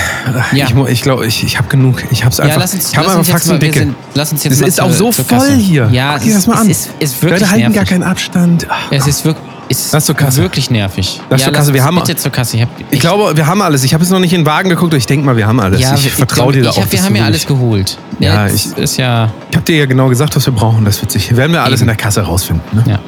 Ja. 0.53 0.67
Ich, 0.67 0.75
mu- 0.75 0.87
ich 0.87 1.03
glaube, 1.03 1.25
ich, 1.27 1.45
ich 1.45 1.59
habe 1.59 1.69
genug. 1.69 2.03
Ich 2.11 2.25
hab's 2.25 2.41
einfach. 2.41 2.57
Ja, 2.57 2.61
lass 2.61 2.75
uns, 2.75 2.91
ich 2.91 2.97
habe 2.97 3.09
einfach 3.11 3.25
Faxen 3.25 3.53
mal, 3.53 3.59
dicke. 3.61 3.79
sind, 3.81 3.95
lass 4.15 4.33
uns 4.33 4.43
jetzt 4.45 4.53
Es 4.55 4.61
mal 4.61 4.67
ist 4.67 4.81
auch 4.81 4.91
zur- 4.91 5.13
so 5.13 5.23
voll 5.25 5.51
hier. 5.57 5.89
Ja, 5.93 6.13
Guck 6.15 6.19
es 6.19 6.25
dir 6.25 6.31
das 6.33 6.39
ist, 6.41 6.47
mal 6.49 6.55
an. 6.57 6.71
es 6.71 6.79
ist, 6.87 6.91
ist 6.99 7.23
wirklich 7.23 7.41
Leute 7.41 7.51
halten 7.53 7.63
gar 7.63 7.71
nervig. 7.71 7.89
keinen 7.89 8.03
Abstand. 8.03 8.67
Ach. 8.69 8.79
Es 8.91 9.07
ist 9.07 9.25
wirklich, 9.25 9.47
ist 9.69 9.93
Lass 9.93 10.07
zur 10.07 10.15
Kasse. 10.15 10.43
wirklich 10.43 10.71
nervig. 10.71 11.21
Lass 11.31 11.41
ja, 11.43 11.47
zur 11.47 11.55
Kasse. 11.55 11.75
Wir 11.75 11.85
haben- 11.85 11.97
bitte 11.97 12.17
zur 12.17 12.33
Kasse. 12.33 12.57
Ich, 12.57 12.63
hab, 12.63 12.69
Ich 12.91 13.01
glaube, 13.01 13.37
wir 13.37 13.47
haben 13.47 13.61
alles. 13.63 13.85
Ich 13.85 13.93
habe 13.95 14.03
jetzt 14.03 14.11
noch 14.11 14.19
nicht 14.21 14.33
in 14.33 14.41
den 14.43 14.47
Wagen 14.47 14.69
geguckt, 14.71 14.93
aber 14.93 14.99
ich 14.99 15.07
denke 15.07 15.25
mal, 15.27 15.37
wir 15.37 15.47
haben 15.47 15.61
alles. 15.61 15.81
ja, 15.81 15.95
ich 15.95 16.11
vertraue 16.11 16.53
dir 16.53 16.63
da 16.63 16.71
ich 16.71 16.79
auch. 16.79 16.91
Wir 16.91 17.03
haben 17.03 17.17
ja 17.17 17.25
alles 17.25 17.47
geholt. 17.47 17.99
Ja, 18.19 18.47
Jetzt 18.47 18.67
ich- 18.73 18.77
ist 18.79 18.97
ja. 18.97 19.33
Ich 19.51 19.57
habe 19.57 19.65
dir 19.65 19.77
ja 19.79 19.87
genau 19.87 20.09
gesagt, 20.09 20.35
was 20.37 20.47
wir 20.47 20.53
brauchen. 20.55 20.85
Das 20.85 21.01
wird 21.01 21.13
sich. 21.13 21.37
Werden 21.37 21.53
wir 21.53 21.63
alles 21.63 21.81
Eben. 21.81 21.91
in 21.91 21.97
der 21.97 22.05
Kasse 22.05 22.23
rausfinden. 22.23 22.63
Ne? 22.73 22.85
Ja. 22.87 22.99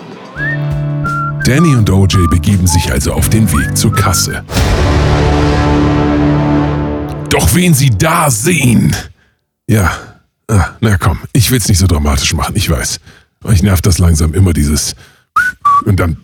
Danny 1.44 1.74
und 1.74 1.88
OJ 1.90 2.28
begeben 2.28 2.66
sich 2.66 2.92
also 2.92 3.12
auf 3.12 3.28
den 3.30 3.50
Weg 3.52 3.76
zur 3.76 3.92
Kasse. 3.92 4.44
Doch 7.30 7.54
wen 7.54 7.74
sie 7.74 7.90
da 7.90 8.30
sehen! 8.30 8.94
Ja, 9.68 9.90
ah, 10.48 10.66
na 10.80 10.96
komm, 10.98 11.18
ich 11.32 11.50
will's 11.50 11.68
nicht 11.68 11.78
so 11.78 11.86
dramatisch 11.86 12.34
machen, 12.34 12.54
ich 12.56 12.68
weiß. 12.68 12.98
Euch 13.44 13.62
nervt 13.62 13.86
das 13.86 13.98
langsam 13.98 14.34
immer 14.34 14.52
dieses 14.52 14.94
und 15.82 15.98
dann 15.98 16.16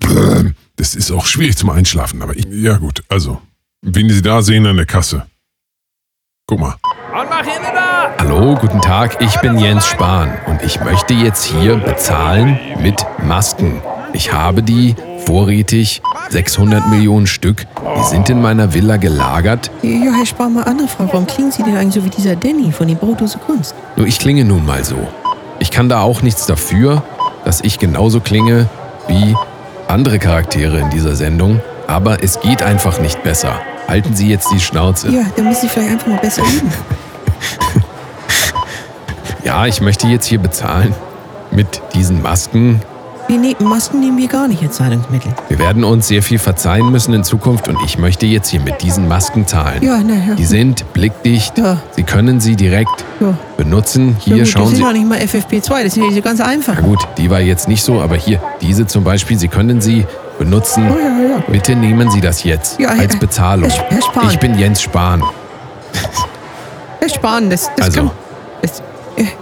das 0.76 0.94
ist 0.94 1.10
auch 1.10 1.26
schwierig 1.26 1.56
zum 1.56 1.70
Einschlafen, 1.70 2.22
aber 2.22 2.36
ich, 2.36 2.46
ja 2.50 2.76
gut, 2.76 3.02
also, 3.08 3.40
wen 3.82 4.10
sie 4.10 4.22
da 4.22 4.42
sehen 4.42 4.66
an 4.66 4.76
der 4.76 4.86
Kasse. 4.86 5.26
Guck 6.46 6.60
mal. 6.60 6.74
Hallo, 8.18 8.56
guten 8.56 8.80
Tag. 8.80 9.20
Ich 9.20 9.34
bin 9.40 9.58
Jens 9.58 9.86
Spahn 9.86 10.32
und 10.46 10.62
ich 10.62 10.80
möchte 10.80 11.14
jetzt 11.14 11.44
hier 11.44 11.76
bezahlen 11.76 12.58
mit 12.80 13.04
Masken. 13.24 13.80
Ich 14.12 14.32
habe 14.32 14.62
die 14.62 14.94
vorrätig 15.24 16.02
600 16.28 16.88
Millionen 16.88 17.26
Stück. 17.26 17.66
Die 17.98 18.04
sind 18.04 18.28
in 18.28 18.40
meiner 18.40 18.74
Villa 18.74 18.96
gelagert. 18.98 19.70
Ja, 19.82 20.12
Herr 20.12 20.26
Spahn, 20.26 20.54
mal 20.54 20.64
andere 20.64 20.88
Frage. 20.88 21.10
Warum 21.12 21.26
klingen 21.26 21.50
Sie 21.50 21.62
denn 21.62 21.76
eigentlich 21.76 21.94
so 21.94 22.04
wie 22.04 22.10
dieser 22.10 22.36
Danny 22.36 22.70
von 22.70 22.86
den 22.86 22.98
Brotdose 22.98 23.38
Kunst? 23.38 23.74
Nur 23.96 24.06
ich 24.06 24.18
klinge 24.18 24.44
nun 24.44 24.64
mal 24.64 24.84
so. 24.84 25.08
Ich 25.58 25.70
kann 25.70 25.88
da 25.88 26.02
auch 26.02 26.22
nichts 26.22 26.46
dafür, 26.46 27.02
dass 27.44 27.62
ich 27.62 27.78
genauso 27.78 28.20
klinge 28.20 28.68
wie 29.08 29.36
andere 29.88 30.18
Charaktere 30.18 30.78
in 30.78 30.90
dieser 30.90 31.14
Sendung. 31.16 31.60
Aber 31.86 32.22
es 32.22 32.40
geht 32.40 32.62
einfach 32.62 32.98
nicht 33.00 33.22
besser. 33.22 33.60
Halten 33.88 34.16
Sie 34.16 34.28
jetzt 34.28 34.50
die 34.52 34.60
Schnauze. 34.60 35.10
Ja, 35.10 35.22
dann 35.36 35.46
müssen 35.48 35.62
Sie 35.62 35.68
vielleicht 35.68 35.92
einfach 35.92 36.08
mal 36.08 36.18
besser 36.18 36.42
üben. 36.42 36.72
Ja, 39.44 39.64
ich 39.66 39.80
möchte 39.80 40.08
jetzt 40.08 40.26
hier 40.26 40.40
bezahlen 40.40 40.92
mit 41.52 41.80
diesen 41.94 42.20
Masken. 42.20 42.80
Wir 43.28 43.38
ne 43.38 43.56
Masken 43.58 43.98
nehmen 44.00 44.18
wir 44.18 44.28
gar 44.28 44.46
nicht 44.46 44.62
als 44.62 44.76
Zahlungsmittel. 44.76 45.32
Wir 45.48 45.58
werden 45.58 45.82
uns 45.82 46.06
sehr 46.06 46.22
viel 46.22 46.38
verzeihen 46.38 46.92
müssen 46.92 47.12
in 47.12 47.24
Zukunft 47.24 47.66
und 47.68 47.76
ich 47.84 47.98
möchte 47.98 48.24
jetzt 48.24 48.48
hier 48.50 48.60
mit 48.60 48.82
diesen 48.82 49.08
Masken 49.08 49.46
zahlen. 49.48 49.82
Ja, 49.82 49.98
na 50.06 50.14
ja. 50.14 50.34
Die 50.36 50.44
sind 50.44 50.92
blickdicht. 50.92 51.58
Ja. 51.58 51.78
Sie 51.90 52.04
können 52.04 52.38
sie 52.38 52.54
direkt 52.54 53.04
Ja. 53.18 53.34
benutzen. 53.56 54.16
Ja, 54.20 54.34
Hier 54.34 54.36
gut, 54.38 54.48
schauen 54.48 54.62
das 54.64 54.72
ist 54.74 54.78
Sie. 54.78 54.82
ja 54.84 54.92
nicht 54.92 55.08
mal 55.08 55.18
FFP2, 55.18 55.82
das 55.84 55.96
ist 55.96 56.14
ja 56.14 56.20
ganz 56.20 56.40
einfach. 56.40 56.74
Na 56.76 56.82
gut, 56.82 57.00
die 57.18 57.28
war 57.28 57.40
jetzt 57.40 57.66
nicht 57.66 57.82
so, 57.82 58.00
aber 58.00 58.14
hier, 58.16 58.40
diese 58.60 58.86
zum 58.86 59.02
Beispiel, 59.02 59.36
Sie 59.36 59.48
können 59.48 59.80
sie 59.80 60.06
benutzen. 60.38 60.88
Oh, 60.88 60.96
ja, 60.96 61.28
ja. 61.36 61.42
Bitte 61.48 61.74
nehmen 61.74 62.10
Sie 62.12 62.20
das 62.20 62.44
jetzt 62.44 62.78
Ja, 62.78 62.90
als 62.90 63.18
Bezahlung. 63.18 63.70
Herr- 63.70 63.86
Herr 63.90 64.02
Spahn. 64.02 64.30
Ich 64.30 64.38
bin 64.38 64.56
Jens 64.56 64.82
Spahn. 64.82 65.22
Herr 67.00 67.08
Spahn, 67.08 67.50
das, 67.50 67.70
das 67.76 67.86
Also. 67.86 68.00
kann... 68.02 68.10
Das, 68.62 68.82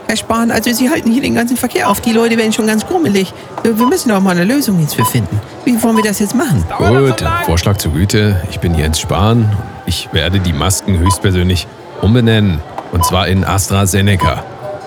Herr 0.06 0.16
Spahn, 0.16 0.50
also 0.50 0.72
Sie 0.72 0.88
halten 0.88 1.10
hier 1.10 1.22
den 1.22 1.34
ganzen 1.34 1.56
Verkehr 1.56 1.88
auf. 1.90 2.00
Die 2.00 2.12
Leute 2.12 2.36
werden 2.38 2.52
schon 2.52 2.66
ganz 2.66 2.86
grummelig. 2.86 3.32
Äh, 3.64 3.70
Wir 3.76 3.86
müssen 3.86 4.08
doch 4.10 4.20
mal 4.20 4.30
eine 4.30 4.44
Lösung 4.44 4.80
jetzt 4.80 4.94
für 4.94 5.04
finden. 5.04 5.40
Wie 5.64 5.80
wollen 5.82 5.96
wir 5.96 6.04
das 6.04 6.18
jetzt 6.20 6.34
machen? 6.34 6.64
Gut, 6.78 7.24
Vorschlag 7.46 7.76
zur 7.78 7.92
Güte. 7.92 8.40
Ich 8.50 8.60
bin 8.60 8.74
Jens 8.76 9.00
Spahn. 9.00 9.50
Ich 9.86 10.08
werde 10.12 10.38
die 10.40 10.52
Masken 10.52 10.98
höchstpersönlich 10.98 11.66
umbenennen. 12.02 12.60
Und 12.92 13.04
zwar 13.04 13.26
in 13.28 13.44
AstraZeneca. 13.44 14.44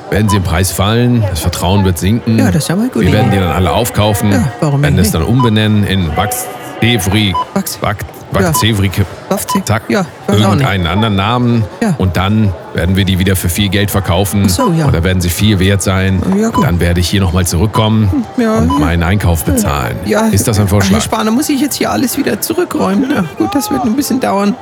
Werden 0.10 0.30
sie 0.30 0.38
im 0.38 0.44
Preis 0.44 0.72
fallen, 0.72 1.22
das 1.30 1.42
Vertrauen 1.42 1.84
wird 1.84 1.98
sinken. 1.98 2.40
Ja, 2.40 2.46
das 2.46 2.64
ist 2.64 2.70
ja 2.70 2.78
mal 2.78 2.88
gute 2.88 3.06
Wir 3.06 3.12
werden 3.12 3.30
die 3.30 3.38
dann 3.40 3.52
alle 3.52 3.74
aufkaufen, 3.74 4.32
Ja, 4.32 4.52
warum 4.62 4.82
werden 4.82 4.98
es 5.00 5.12
dann 5.12 5.22
umbenennen 5.24 5.84
in 5.86 6.10
Vaxevri, 6.16 7.36
Vax- 7.54 7.78
Vax, 7.82 8.06
Vaxevri, 8.46 8.92
Wafze? 9.30 9.64
Zack, 9.66 9.84
Ja, 9.90 10.06
irgendeinen 10.28 10.88
anderen 10.88 11.16
Namen. 11.16 11.64
Ja. 11.82 11.96
Und 11.98 12.18
dann 12.18 12.54
werden 12.74 12.96
wir 12.96 13.06
die 13.06 13.20
wieder 13.20 13.36
für 13.36 13.50
viel 13.50 13.70
Geld 13.70 13.92
verkaufen. 13.92 14.44
Ach 14.46 14.50
so, 14.50 14.72
ja. 14.72 14.88
Oder 14.88 15.04
werden 15.04 15.22
sie 15.22 15.30
viel 15.30 15.60
wert 15.60 15.82
sein. 15.82 16.22
Ja, 16.40 16.50
gut. 16.50 16.64
dann 16.66 16.80
werde 16.80 17.00
ich 17.00 17.10
hier 17.10 17.22
nochmal 17.22 17.46
zurückkommen 17.48 18.26
Ja, 18.38 18.58
und 18.58 18.68
ja. 18.72 18.80
meinen 18.80 19.04
Einkauf 19.04 19.44
bezahlen. 19.46 19.96
Ja, 20.06 20.28
Ist 20.28 20.48
das 20.48 20.58
ein 20.58 20.64
Herr 20.64 20.70
Vorschlag? 20.70 21.02
Spahn, 21.02 21.26
dann 21.26 21.36
muss 21.36 21.50
ich 21.50 21.60
jetzt 21.62 21.76
hier 21.76 21.92
alles 21.92 22.18
wieder 22.18 22.40
zurückräumen. 22.42 23.10
Ja, 23.12 23.24
gut, 23.38 23.54
das 23.54 23.72
wird 23.72 23.84
ein 23.84 23.96
bisschen 23.96 24.20
dauern. 24.20 24.56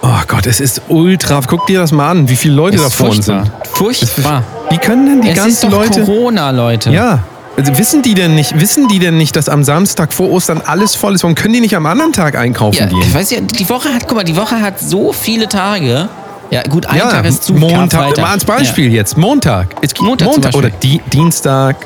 Oh 0.00 0.08
Gott, 0.28 0.46
es 0.46 0.60
ist 0.60 0.82
ultra. 0.88 1.40
Guck 1.46 1.66
dir 1.66 1.80
das 1.80 1.90
mal 1.90 2.10
an, 2.10 2.28
wie 2.28 2.36
viele 2.36 2.54
Leute 2.54 2.76
da 2.76 2.86
Ist 2.86 2.94
vor 2.94 3.08
uns 3.08 3.26
furchtbar. 3.26 3.44
sind. 3.44 3.66
Furchtbar. 3.76 4.42
Wie 4.70 4.78
können 4.78 5.06
denn 5.06 5.20
die 5.22 5.28
es 5.30 5.36
ist 5.38 5.42
ganzen 5.62 5.70
doch 5.70 5.78
Leute. 5.80 6.04
Corona, 6.04 6.50
Leute. 6.50 6.90
Ja. 6.90 7.18
Also 7.58 7.76
wissen 7.76 8.02
die 8.02 8.14
denn 8.14 8.36
nicht, 8.36 8.60
wissen 8.60 8.86
die 8.86 9.00
denn 9.00 9.16
nicht, 9.18 9.34
dass 9.34 9.48
am 9.48 9.64
Samstag 9.64 10.12
vor 10.12 10.30
Ostern 10.30 10.62
alles 10.64 10.94
voll 10.94 11.14
ist? 11.16 11.24
Warum 11.24 11.34
können 11.34 11.54
die 11.54 11.60
nicht 11.60 11.74
am 11.74 11.86
anderen 11.86 12.12
Tag 12.12 12.36
einkaufen 12.36 12.78
Ja, 12.78 12.86
gehen? 12.86 13.00
ich 13.00 13.12
weiß 13.12 13.30
ja, 13.32 13.40
die 13.40 13.68
Woche 13.68 13.92
hat, 13.92 14.06
guck 14.06 14.16
mal, 14.16 14.22
die 14.22 14.36
Woche 14.36 14.60
hat 14.60 14.78
so 14.78 15.12
viele 15.12 15.48
Tage. 15.48 16.08
Ja, 16.50 16.62
gut, 16.62 16.86
ein 16.86 16.96
ja, 16.96 17.10
Tag 17.10 17.24
ist 17.24 17.42
zu 17.42 17.54
Montag, 17.54 18.16
mal 18.16 18.30
als 18.30 18.44
Beispiel 18.44 18.92
jetzt. 18.92 19.18
Montag. 19.18 19.74
Es 19.82 19.92
gibt 19.92 20.06
Montag 20.06 20.32
zum 20.52 20.54
oder. 20.54 20.70
Di 20.70 21.00
Dienstag 21.12 21.76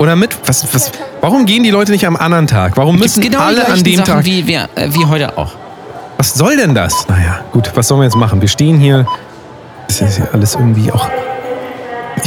oder 0.00 0.16
mit. 0.16 0.36
Was, 0.46 0.74
was, 0.74 0.90
warum 1.20 1.46
gehen 1.46 1.62
die 1.62 1.70
Leute 1.70 1.92
nicht 1.92 2.06
am 2.06 2.16
anderen 2.16 2.48
Tag? 2.48 2.76
Warum 2.76 2.96
Ja. 2.96 3.02
Müssen 3.02 3.22
genau 3.22 3.38
alle 3.38 3.66
an 3.68 3.82
dem 3.84 3.96
Sachen 3.96 4.14
Tag? 4.14 4.24
Wie, 4.24 4.46
wie, 4.48 4.54
äh, 4.54 4.66
wie 4.90 5.06
heute 5.06 5.38
auch. 5.38 5.52
Was 6.18 6.34
soll 6.34 6.56
denn 6.56 6.74
das? 6.74 7.06
Naja, 7.08 7.40
gut, 7.52 7.70
was 7.76 7.86
sollen 7.88 8.00
wir 8.00 8.04
jetzt 8.06 8.16
machen? 8.16 8.40
Wir 8.40 8.48
stehen 8.48 8.78
hier. 8.80 9.06
Das 9.86 10.00
ist 10.02 10.18
ja 10.18 10.24
alles 10.32 10.54
irgendwie 10.56 10.90
auch. 10.92 11.08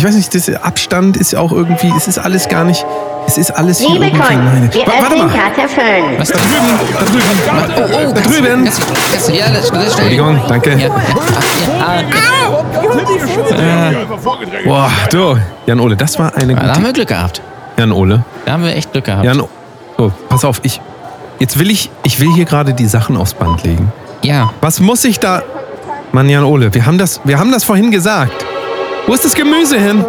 Ich 0.03 0.09
weiß 0.09 0.15
nicht, 0.15 0.47
der 0.49 0.65
Abstand 0.65 1.15
ist 1.15 1.31
ja 1.31 1.39
auch 1.39 1.53
irgendwie. 1.53 1.89
Es 1.95 2.09
ist 2.09 2.17
alles 2.17 2.49
gar 2.49 2.65
nicht. 2.65 2.85
Es 3.25 3.37
ist 3.37 3.51
alles 3.51 3.79
hier 3.79 3.87
Liebe 3.91 4.07
irgendwie. 4.07 4.35
Nein. 4.35 4.69
wir 4.73 4.81
Wa- 4.81 4.91
Warte 4.99 5.05
öffnen 5.05 5.27
mal. 5.27 5.29
Kartoffeln. 5.33 6.03
Was 6.17 6.27
Da 6.27 6.39
drüben, 6.39 6.77
da 6.93 7.05
drüben. 7.05 7.77
Oh, 7.77 8.09
oh, 8.09 8.13
Da 8.13 8.19
drüben. 8.21 8.65
Das, 8.65 8.79
das, 9.13 9.29
ja, 9.33 9.45
das, 9.49 9.71
das. 9.71 9.85
Entschuldigung, 9.85 10.41
danke. 10.49 10.71
Ja, 10.77 10.89
ah, 11.79 12.01
ja. 13.61 13.91
Boah, 14.65 14.91
du. 15.09 15.37
Jan 15.67 15.79
Ole, 15.79 15.95
das 15.95 16.19
war 16.19 16.35
eine 16.35 16.53
Da 16.53 16.61
haben 16.63 16.69
gute. 16.73 16.83
wir 16.83 16.91
Glück 16.91 17.07
gehabt. 17.07 17.41
Jan 17.77 17.93
Ole. 17.93 18.25
Da 18.45 18.51
haben 18.51 18.63
wir 18.65 18.75
echt 18.75 18.91
Glück 18.91 19.05
gehabt. 19.05 19.23
Jan. 19.23 19.41
So, 19.97 20.11
pass 20.27 20.43
auf, 20.43 20.59
ich. 20.63 20.81
Jetzt 21.39 21.57
will 21.59 21.71
ich. 21.71 21.89
Ich 22.03 22.19
will 22.19 22.33
hier 22.33 22.43
gerade 22.43 22.73
die 22.73 22.87
Sachen 22.87 23.15
aufs 23.15 23.35
Band 23.35 23.63
legen. 23.63 23.89
Ja. 24.21 24.51
Was 24.59 24.81
muss 24.81 25.05
ich 25.05 25.21
da. 25.21 25.43
Mann, 26.11 26.27
Jan 26.27 26.43
Ole, 26.43 26.73
wir 26.73 26.85
haben 26.85 26.97
das, 26.97 27.21
wir 27.23 27.39
haben 27.39 27.53
das 27.53 27.63
vorhin 27.63 27.89
gesagt. 27.89 28.45
Wo 29.05 29.13
ist 29.13 29.25
das 29.25 29.35
Gemüse 29.35 29.77
hin? 29.77 30.03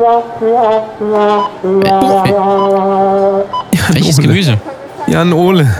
Jan 3.73 3.95
Welches 3.95 4.19
Ole. 4.19 4.27
Gemüse? 4.27 4.59
Jan 5.07 5.33
Ole. 5.33 5.75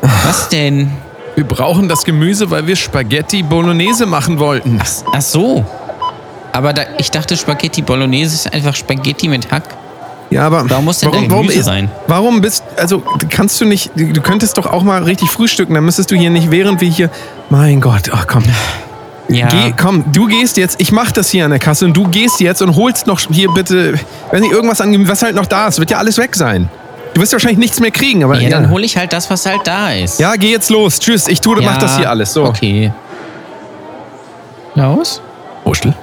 Was 0.00 0.48
denn? 0.48 0.92
Wir 1.34 1.44
brauchen 1.44 1.88
das 1.88 2.04
Gemüse, 2.04 2.50
weil 2.50 2.66
wir 2.66 2.76
Spaghetti 2.76 3.42
Bolognese 3.42 4.06
machen 4.06 4.38
wollten. 4.38 4.78
Ach 4.80 5.22
so. 5.22 5.64
Aber 6.52 6.72
da, 6.72 6.82
ich 6.98 7.10
dachte, 7.10 7.36
Spaghetti 7.36 7.82
Bolognese 7.82 8.34
ist 8.34 8.52
einfach 8.52 8.76
Spaghetti 8.76 9.28
mit 9.28 9.50
Hack. 9.50 9.64
Ja, 10.30 10.46
aber 10.46 10.68
Warum 10.68 10.86
muss 10.86 10.98
denn 10.98 11.10
da 11.10 11.18
Gemüse 11.18 11.58
ist, 11.58 11.68
rein? 11.68 11.90
Warum 12.06 12.40
bist 12.40 12.64
also 12.76 13.02
kannst 13.28 13.60
du 13.60 13.66
nicht 13.66 13.90
du 13.94 14.20
könntest 14.22 14.56
doch 14.56 14.66
auch 14.66 14.82
mal 14.82 15.02
richtig 15.02 15.28
frühstücken, 15.28 15.74
dann 15.74 15.84
müsstest 15.84 16.10
du 16.10 16.16
hier 16.16 16.30
nicht 16.30 16.50
während 16.50 16.80
wir 16.80 16.88
hier 16.88 17.10
Mein 17.50 17.82
Gott, 17.82 18.10
ach 18.12 18.26
komm. 18.26 18.44
Ja. 19.34 19.48
Geh, 19.48 19.72
komm, 19.80 20.04
du 20.12 20.26
gehst 20.26 20.56
jetzt, 20.56 20.80
ich 20.80 20.92
mach 20.92 21.12
das 21.12 21.30
hier 21.30 21.44
an 21.44 21.50
der 21.50 21.60
Kasse 21.60 21.84
und 21.84 21.96
du 21.96 22.08
gehst 22.08 22.40
jetzt 22.40 22.62
und 22.62 22.76
holst 22.76 23.06
noch 23.06 23.20
hier 23.30 23.50
bitte, 23.50 23.94
wenn 24.30 24.42
nicht 24.42 24.52
irgendwas 24.52 24.80
an, 24.80 25.08
was 25.08 25.22
halt 25.22 25.34
noch 25.34 25.46
da 25.46 25.68
ist, 25.68 25.78
wird 25.78 25.90
ja 25.90 25.98
alles 25.98 26.18
weg 26.18 26.34
sein. 26.36 26.68
Du 27.14 27.20
wirst 27.20 27.32
wahrscheinlich 27.32 27.58
nichts 27.58 27.78
mehr 27.80 27.90
kriegen, 27.90 28.24
aber 28.24 28.36
Ja, 28.36 28.42
ja. 28.42 28.50
dann 28.50 28.70
hole 28.70 28.84
ich 28.84 28.96
halt 28.96 29.12
das, 29.12 29.28
was 29.30 29.44
halt 29.46 29.60
da 29.64 29.90
ist. 29.92 30.18
Ja, 30.18 30.34
geh 30.36 30.50
jetzt 30.50 30.70
los. 30.70 30.98
Tschüss, 30.98 31.28
ich 31.28 31.40
tue, 31.40 31.60
mach 31.62 31.76
das 31.78 31.98
hier 31.98 32.08
alles. 32.08 32.32
So. 32.32 32.44
Okay. 32.44 32.92
Klaus? 34.74 35.20
Wurstel. 35.64 35.94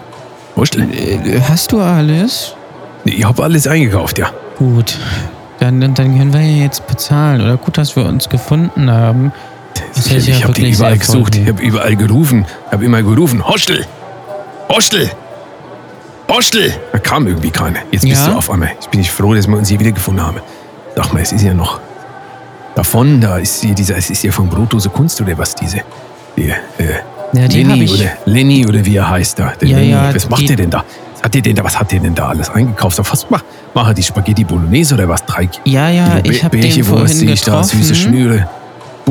Wurstel. 0.56 0.84
Äh, 0.94 1.42
Hast 1.50 1.72
du 1.72 1.80
alles? 1.82 2.54
Ich 3.06 3.24
habe 3.24 3.44
alles 3.44 3.66
eingekauft, 3.68 4.20
ja. 4.20 4.30
Gut. 4.58 4.98
Dann, 5.60 5.82
dann, 5.82 5.94
dann 5.94 6.18
können 6.18 6.34
wir 6.34 6.42
ja 6.42 6.64
jetzt 6.64 6.86
bezahlen. 6.88 7.42
Oder 7.42 7.58
gut, 7.58 7.78
dass 7.78 7.96
wir 7.96 8.06
uns 8.06 8.30
gefunden 8.30 8.92
haben. 8.92 9.32
Das 9.96 10.08
ich 10.08 10.28
ja 10.28 10.36
ich 10.38 10.44
habe 10.44 10.54
die 10.54 10.70
überall 10.72 10.98
gesucht. 10.98 11.36
Ich 11.36 11.48
habe 11.48 11.62
überall 11.62 11.96
gerufen. 11.96 12.46
Ich 12.68 12.72
habe 12.72 12.86
immer 12.86 13.02
gerufen. 13.04 13.46
Hostel! 13.48 13.86
Hostel! 14.70 15.10
Hostel! 16.28 16.74
Da 16.92 17.00
kam 17.00 17.28
irgendwie 17.28 17.50
keiner. 17.50 17.80
Jetzt 17.92 18.04
bist 18.04 18.26
Ja? 18.26 18.32
du 18.32 18.38
auf 18.38 18.50
einmal. 18.52 18.70
Jetzt 18.76 18.92
bin 18.92 19.00
ich 19.02 19.10
froh, 19.12 19.34
dass 19.34 19.48
wir 19.48 19.58
uns 19.58 19.70
hier 19.70 19.80
wieder 19.80 19.92
gefunden 19.92 20.22
haben. 20.22 20.38
Sag 20.96 21.14
mal, 21.14 21.22
es 21.22 21.32
ist 21.32 21.42
ja 21.44 21.54
noch 21.54 21.80
davon, 22.76 23.20
da 23.22 23.38
ist 23.38 23.62
hier 23.64 23.74
dieser, 23.74 23.98
es 23.98 24.10
ist 24.10 24.24
ja 24.24 24.32
von 24.32 24.48
Brotdose 24.50 24.90
Kunst 24.90 25.20
oder 25.22 25.38
was, 25.38 25.56
diese, 25.56 25.80
die, 26.38 26.50
äh, 26.50 26.56
Ja, 27.34 27.48
die 27.48 27.64
Lenny 27.64 27.90
oder 27.90 28.06
Lenny 28.26 28.66
oder 28.68 28.86
wie 28.86 28.96
er 28.96 29.10
heißt 29.10 29.40
da. 29.40 29.54
Der 29.60 29.68
Ja, 29.68 29.78
Lenny. 29.78 29.92
ja, 29.92 30.14
was 30.16 30.30
macht 30.30 30.48
der 30.50 30.56
denn 30.56 30.70
da? 30.70 30.84
Was 31.16 31.24
hat 31.24 31.34
der 31.36 31.42
denn 31.42 31.56
da? 31.56 31.64
Was 31.64 31.80
hat 31.80 31.92
der 31.92 32.00
denn 32.00 32.16
da 32.16 32.30
alles 32.30 32.50
eingekauft? 32.50 33.00
Auf 33.00 33.12
Was 33.12 33.30
mach, 33.30 33.44
machen 33.74 33.96
die 33.96 34.04
Spaghetti 34.04 34.44
Bolognese 34.44 34.94
oder 34.96 35.08
was? 35.10 35.26
Drei 35.26 35.50
Ja, 35.66 35.90
ja, 35.90 36.20
ich 36.24 36.44
habe 36.44 36.58
den 36.60 36.84
vorhin 36.84 37.30
ich 37.30 37.42
da, 37.42 37.64
süße 37.64 37.78
getroffen. 37.78 37.96
Schnüre, 37.96 38.50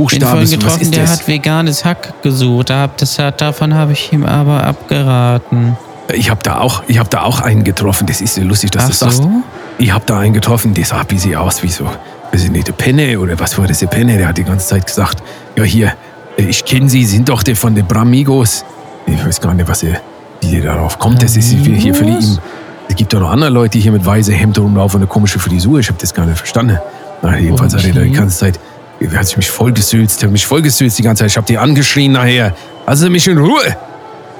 Buchstaben, 0.00 0.30
vorhin 0.30 0.42
was 0.44 0.50
getroffen, 0.50 0.82
ist 0.82 0.94
der 0.94 1.02
das? 1.04 1.12
hat 1.20 1.28
veganes 1.28 1.84
Hack 1.84 2.22
gesucht. 2.22 2.70
Das, 2.70 3.18
hat- 3.18 3.40
davon 3.40 3.74
habe 3.74 3.92
ich 3.92 4.12
ihm 4.12 4.24
aber 4.24 4.62
abgeraten. 4.64 5.76
Ich 6.14 6.30
habe 6.30 6.40
da 6.42 6.58
auch, 6.60 6.82
ich 6.88 6.98
habe 6.98 7.08
da 7.10 7.22
auch 7.22 7.40
einen 7.40 7.64
getroffen. 7.64 8.06
Das 8.06 8.20
ist 8.20 8.34
so 8.34 8.42
lustig, 8.42 8.70
dass 8.70 8.82
Ach 8.84 8.86
du 8.86 8.90
das 8.92 8.98
sagst. 9.00 9.18
so? 9.18 9.30
Ich 9.78 9.92
habe 9.92 10.04
da 10.06 10.18
einen 10.18 10.32
getroffen, 10.32 10.72
der 10.74 10.84
sah 10.84 11.00
ein 11.00 11.06
bisschen 11.06 11.34
aus 11.36 11.62
wie 11.62 11.68
so, 11.68 11.84
weiß 12.32 12.44
ich 12.44 12.50
nicht, 12.50 12.74
Penne 12.78 13.18
oder 13.20 13.38
was 13.38 13.56
war 13.58 13.66
das, 13.66 13.78
der 13.80 13.86
Penne, 13.88 14.16
der 14.16 14.28
hat 14.28 14.38
die 14.38 14.44
ganze 14.44 14.66
Zeit 14.68 14.86
gesagt, 14.86 15.22
ja 15.56 15.62
hier, 15.64 15.92
ich 16.36 16.64
kenne 16.64 16.88
Sie, 16.88 17.04
sind 17.04 17.28
doch 17.28 17.42
der 17.42 17.56
von 17.56 17.74
den 17.74 17.86
Bramigos. 17.86 18.64
Ich 19.06 19.24
weiß 19.24 19.40
gar 19.40 19.52
nicht, 19.54 19.68
was 19.68 19.82
er, 19.82 20.00
wie 20.40 20.50
der 20.52 20.62
darauf 20.74 20.98
kommt. 20.98 21.22
Das 21.22 21.36
ist 21.36 21.50
hier 21.50 21.62
verliehen. 21.64 21.92
Bramigos? 21.92 22.40
Es 22.88 22.96
gibt 22.96 23.12
doch 23.12 23.20
noch 23.20 23.30
andere 23.30 23.50
Leute, 23.50 23.72
die 23.72 23.80
hier 23.80 23.92
mit 23.92 24.04
weißem 24.06 24.34
Hemd 24.34 24.58
rumlaufen 24.58 24.96
und 24.96 25.02
eine 25.02 25.08
komische 25.08 25.38
Frisur. 25.38 25.78
Ich 25.80 25.88
habe 25.88 25.98
das 26.00 26.14
gar 26.14 26.24
nicht 26.26 26.38
verstanden. 26.38 26.78
Na, 27.22 27.36
jedenfalls 27.36 27.74
hat 27.74 27.84
er 27.84 27.92
da 27.92 28.00
die 28.00 28.08
Okay. 28.10 28.16
ganze 28.18 28.38
Zeit, 28.38 28.58
er 29.00 29.18
hat 29.18 29.36
mich 29.36 29.50
vollgesülzt, 29.50 30.22
hat 30.22 30.30
mich 30.30 30.46
vollgesülzt 30.46 30.98
die 30.98 31.02
ganze 31.02 31.24
Zeit. 31.24 31.30
Ich 31.30 31.36
habe 31.36 31.46
die 31.46 31.58
angeschrien 31.58 32.12
nachher. 32.12 32.54
Sie 32.92 33.10
mich 33.10 33.26
in 33.28 33.38
Ruhe. 33.38 33.76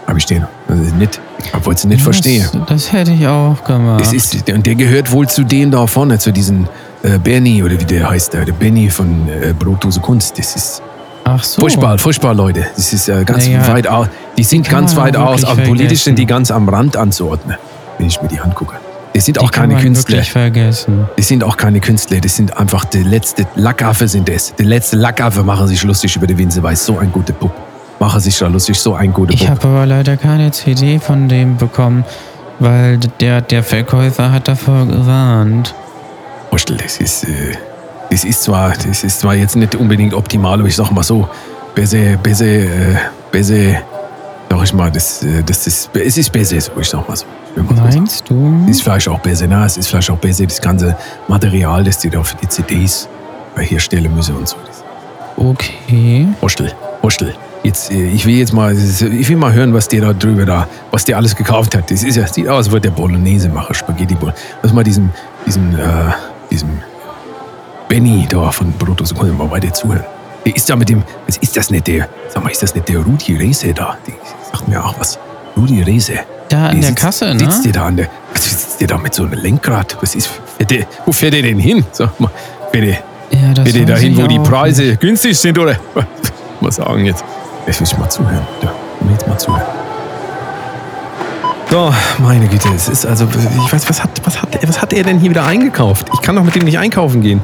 Habe 0.07 0.19
ich 0.19 0.27
den. 0.27 0.47
Also 0.69 0.95
nicht, 0.95 1.21
ich 1.39 1.67
wollte 1.67 1.81
es 1.81 1.85
nicht. 1.85 2.07
Das, 2.07 2.51
das 2.67 2.93
hätte 2.93 3.13
ich 3.13 3.27
auch 3.27 3.63
gemacht. 3.63 4.01
Das 4.01 4.13
ist, 4.13 4.51
und 4.51 4.67
der 4.67 4.75
gehört 4.75 5.13
wohl 5.13 5.29
zu 5.29 5.45
denen 5.45 5.71
da 5.71 5.87
vorne, 5.87 6.19
zu 6.19 6.33
diesen 6.33 6.67
äh, 7.03 7.19
Benny 7.19 7.63
oder 7.63 7.79
wie 7.79 7.85
der 7.85 8.09
heißt 8.09 8.33
da, 8.33 8.45
der 8.45 8.53
Benny 8.53 8.89
von 8.89 9.29
äh, 9.29 9.53
Brotdose 9.53 10.01
Kunst. 10.01 10.39
Das 10.39 10.57
ist 10.57 10.83
Ach 11.25 11.45
so. 11.45 11.61
furchtbar, 11.61 11.99
furchtbar, 11.99 12.35
Leute. 12.35 12.67
Das 12.75 12.93
ist 12.93 13.09
äh, 13.09 13.23
ganz 13.25 13.47
Naja, 13.47 13.69
weit 13.69 13.87
aus. 13.87 14.09
Die 14.39 14.45
sind 14.45 14.69
ganz 14.69 14.97
weit 14.97 15.17
aus, 15.17 15.45
aber 15.45 15.63
politisch 15.63 16.03
sind 16.03 16.19
die 16.19 16.27
ganz 16.27 16.51
am 16.51 16.69
Rand 16.69 16.97
anzuordnen, 16.97 17.59
wenn 17.99 18.07
ich 18.07 18.21
mir 18.23 18.29
die 18.29 18.41
angucke. 18.41 18.77
Das 19.19 19.25
sind 19.25 19.37
Die 19.37 19.41
auch 19.41 19.51
keine 19.51 19.75
Künstler. 19.75 20.23
vergessen. 20.23 21.09
Das 21.17 21.27
sind 21.27 21.43
auch 21.43 21.57
keine 21.57 21.81
Künstler, 21.81 22.21
das 22.21 22.37
sind 22.37 22.57
einfach 22.57 22.85
die 22.85 23.03
letzte 23.03 23.49
Lackaffe 23.57 24.07
sind 24.07 24.29
das. 24.29 24.55
Die 24.55 24.63
letzte 24.63 24.95
Lackaffe 24.95 25.43
machen 25.43 25.67
sich 25.67 25.83
lustig 25.83 26.15
über 26.15 26.29
die 26.29 26.39
Winse, 26.39 26.63
weiß 26.63 26.87
so 26.87 26.99
ein 26.99 27.11
guter 27.11 27.33
Pup. 27.33 27.51
Machen 27.99 28.21
sich 28.21 28.39
da 28.39 28.47
lustig, 28.47 28.79
so 28.79 28.95
ein 28.95 29.13
guter 29.13 29.33
Ich 29.35 29.41
Pup. 29.41 29.49
habe 29.49 29.67
aber 29.67 29.87
leider 29.87 30.17
keine 30.17 30.53
CD 30.53 31.01
von 31.01 31.29
dem 31.29 31.57
bekommen, 31.57 32.05
weil 32.61 32.99
der, 33.19 33.41
der 33.41 33.65
Verkäufer 33.65 34.31
hat 34.31 34.47
davor 34.47 34.87
gewarnt. 34.87 35.75
Hostel, 36.53 36.77
das 36.77 36.99
ist, 36.99 37.25
äh, 37.25 37.57
das 38.13 38.23
ist 38.23 38.45
zwar, 38.45 38.75
das 38.75 39.03
ist 39.03 39.19
zwar 39.19 39.35
jetzt 39.35 39.57
nicht 39.57 39.75
unbedingt 39.75 40.15
optimal, 40.15 40.61
aber 40.61 40.69
ich 40.69 40.77
sag 40.77 40.93
mal 40.93 41.03
so, 41.03 41.29
besser, 41.75 42.17
besser, 42.23 42.45
äh, 42.45 42.69
besser, 43.33 43.83
sag 44.59 44.65
ich 44.65 44.75
mal, 44.75 44.91
das, 44.91 45.23
äh, 45.23 45.43
das 45.45 45.67
ist, 45.67 45.91
es 45.95 46.19
ist 46.19 46.33
besser, 46.33 46.61
so, 46.61 46.73
ich 46.81 46.89
sag 46.89 47.09
mal 47.09 47.17
so. 47.17 47.27
Meinst 47.57 48.29
du? 48.29 48.67
Ist 48.69 48.83
vielleicht 48.83 49.09
auch 49.09 49.21
besser, 49.21 49.47
na, 49.49 49.65
es 49.65 49.77
ist 49.77 49.89
vielleicht 49.89 50.11
auch 50.11 50.19
besser, 50.19 50.45
das 50.45 50.61
ganze 50.61 50.97
Material, 51.29 51.85
das 51.85 51.99
die 51.99 52.11
da 52.11 52.23
für 52.23 52.37
die 52.37 52.49
CDs 52.49 53.09
herstellen 53.57 54.15
müssen 54.15 54.37
und 54.37 54.49
so. 54.49 54.57
Okay. 55.37 56.29
Hostel, 56.43 56.73
Hostel. 57.03 57.35
Jetzt, 57.63 57.91
äh, 57.91 58.09
ich 58.09 58.27
will 58.27 58.37
jetzt 58.37 58.53
mal, 58.53 58.77
ich 58.77 59.29
will 59.29 59.37
mal 59.37 59.53
hören, 59.53 59.73
was 59.75 59.89
der 59.89 60.01
da 60.01 60.13
drüber 60.13 60.45
da, 60.45 60.69
was 60.91 61.05
der 61.05 61.17
alles 61.17 61.35
gekauft 61.35 61.77
hat. 61.77 61.91
Das 61.91 62.03
ist 62.03 62.17
ja, 62.17 62.27
sieht 62.27 62.49
aus, 62.49 62.67
als 62.67 62.71
würde 62.71 62.89
der 62.89 62.91
Bolognese 62.91 63.49
machen, 63.49 63.75
Spaghetti 63.75 64.15
Bolognese. 64.15 64.45
Lass 64.63 64.73
mal 64.73 64.85
diesen, 64.85 65.11
diesen, 65.47 65.79
äh, 65.79 66.13
diesem 66.51 66.71
Benny 67.89 68.27
da 68.29 68.51
von 68.51 68.73
Brutus 68.73 69.15
Kunde 69.15 69.33
mal 69.33 69.51
weiter 69.51 69.73
zuhören. 69.73 70.05
Der 70.45 70.55
ist 70.55 70.71
da 70.71 70.77
mit 70.77 70.89
dem, 70.89 71.03
was 71.27 71.37
ist 71.39 71.57
das 71.57 71.71
nicht 71.71 71.87
der, 71.87 72.09
sag 72.29 72.43
mal, 72.43 72.51
ist 72.51 72.63
das 72.63 72.75
nicht 72.75 72.89
der 72.89 73.01
Rudi 73.01 73.37
Rese 73.37 73.75
da? 73.75 73.99
Die 74.53 74.57
sagt 74.57 74.69
mir 74.69 74.85
auch 74.85 74.99
was. 74.99 75.19
Rudi 75.57 75.83
Rese. 75.83 76.15
Da 76.49 76.67
an 76.69 76.75
Die 76.77 76.81
der 76.81 76.89
sitzt- 76.91 77.03
Kasse, 77.03 77.35
ne? 77.35 77.39
Sitzt 77.41 77.65
der 77.67 77.73
da 77.73 77.87
an 77.87 77.97
der, 77.97 78.09
was 78.33 78.45
sitzt 78.45 78.81
der 78.81 78.89
da 78.89 78.97
mit 78.99 79.13
so 79.15 79.25
einem 79.25 79.33
Lenkrad? 79.35 79.97
Was 80.01 80.15
ist, 80.15 80.31
fährt 80.57 80.71
der, 80.71 80.87
wo 81.05 81.13
fährt 81.13 81.35
der 81.35 81.43
denn 81.43 81.59
hin? 81.59 81.85
Sag 81.93 82.19
mal, 82.21 82.31
fährt 82.73 82.85
der, 82.85 83.39
Ja, 83.39 83.53
das 83.55 83.69
fährt 83.71 83.89
weiß 83.89 83.95
dahin, 83.97 84.13
ich 84.13 84.23
wo 84.23 84.27
die 84.27 84.39
Preise 84.39 84.83
nicht. 84.85 85.01
günstig 85.01 85.39
sind, 85.39 85.59
oder? 85.59 85.77
Was 86.61 86.77
sagen 86.77 87.05
jetzt? 87.05 87.23
Ich 87.67 87.79
will 87.81 87.99
mal 87.99 88.09
zuhören. 88.09 88.47
Ja, 88.63 88.73
ich 89.05 89.11
jetzt 89.13 89.29
mal 89.29 89.39
zuhören. 89.39 89.63
So, 91.71 91.93
meine 92.19 92.49
Güte, 92.49 92.69
es 92.75 92.89
ist 92.89 93.05
also, 93.07 93.27
ich 93.65 93.73
weiß, 93.73 93.89
was 93.91 94.03
hat, 94.03 94.11
was 94.25 94.41
hat, 94.41 94.49
was 94.67 94.81
hat 94.81 94.93
er 94.95 95.03
denn 95.05 95.19
hier 95.19 95.31
wieder 95.31 95.45
eingekauft? 95.45 96.07
Ich 96.15 96.23
kann 96.23 96.35
doch 96.35 96.43
mit 96.43 96.55
dem 96.55 96.65
nicht 96.65 96.79
einkaufen 96.79 97.21
gehen. 97.21 97.43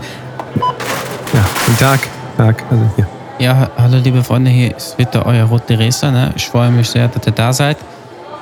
Ja, 1.34 1.44
guten 1.66 1.78
Tag. 1.78 2.00
Tag, 2.38 2.64
also 2.70 2.82
hier. 2.96 3.06
Ja, 3.38 3.68
hallo 3.76 3.98
liebe 3.98 4.22
Freunde, 4.22 4.50
hier 4.50 4.76
ist 4.76 4.96
wieder 4.96 5.26
euer 5.26 5.44
Rote 5.44 5.78
Racer, 5.78 6.10
ne? 6.10 6.32
Ich 6.36 6.46
freue 6.46 6.70
mich 6.70 6.88
sehr, 6.88 7.08
dass 7.08 7.26
ihr 7.26 7.32
da 7.32 7.52
seid. 7.52 7.76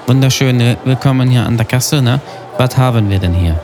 Wunderschön, 0.06 0.60
äh, 0.60 0.76
willkommen 0.84 1.30
hier 1.30 1.46
an 1.46 1.56
der 1.56 1.64
Kasse, 1.66 2.02
ne? 2.02 2.20
Was 2.58 2.76
haben 2.76 3.08
wir 3.08 3.18
denn 3.18 3.32
hier? 3.32 3.58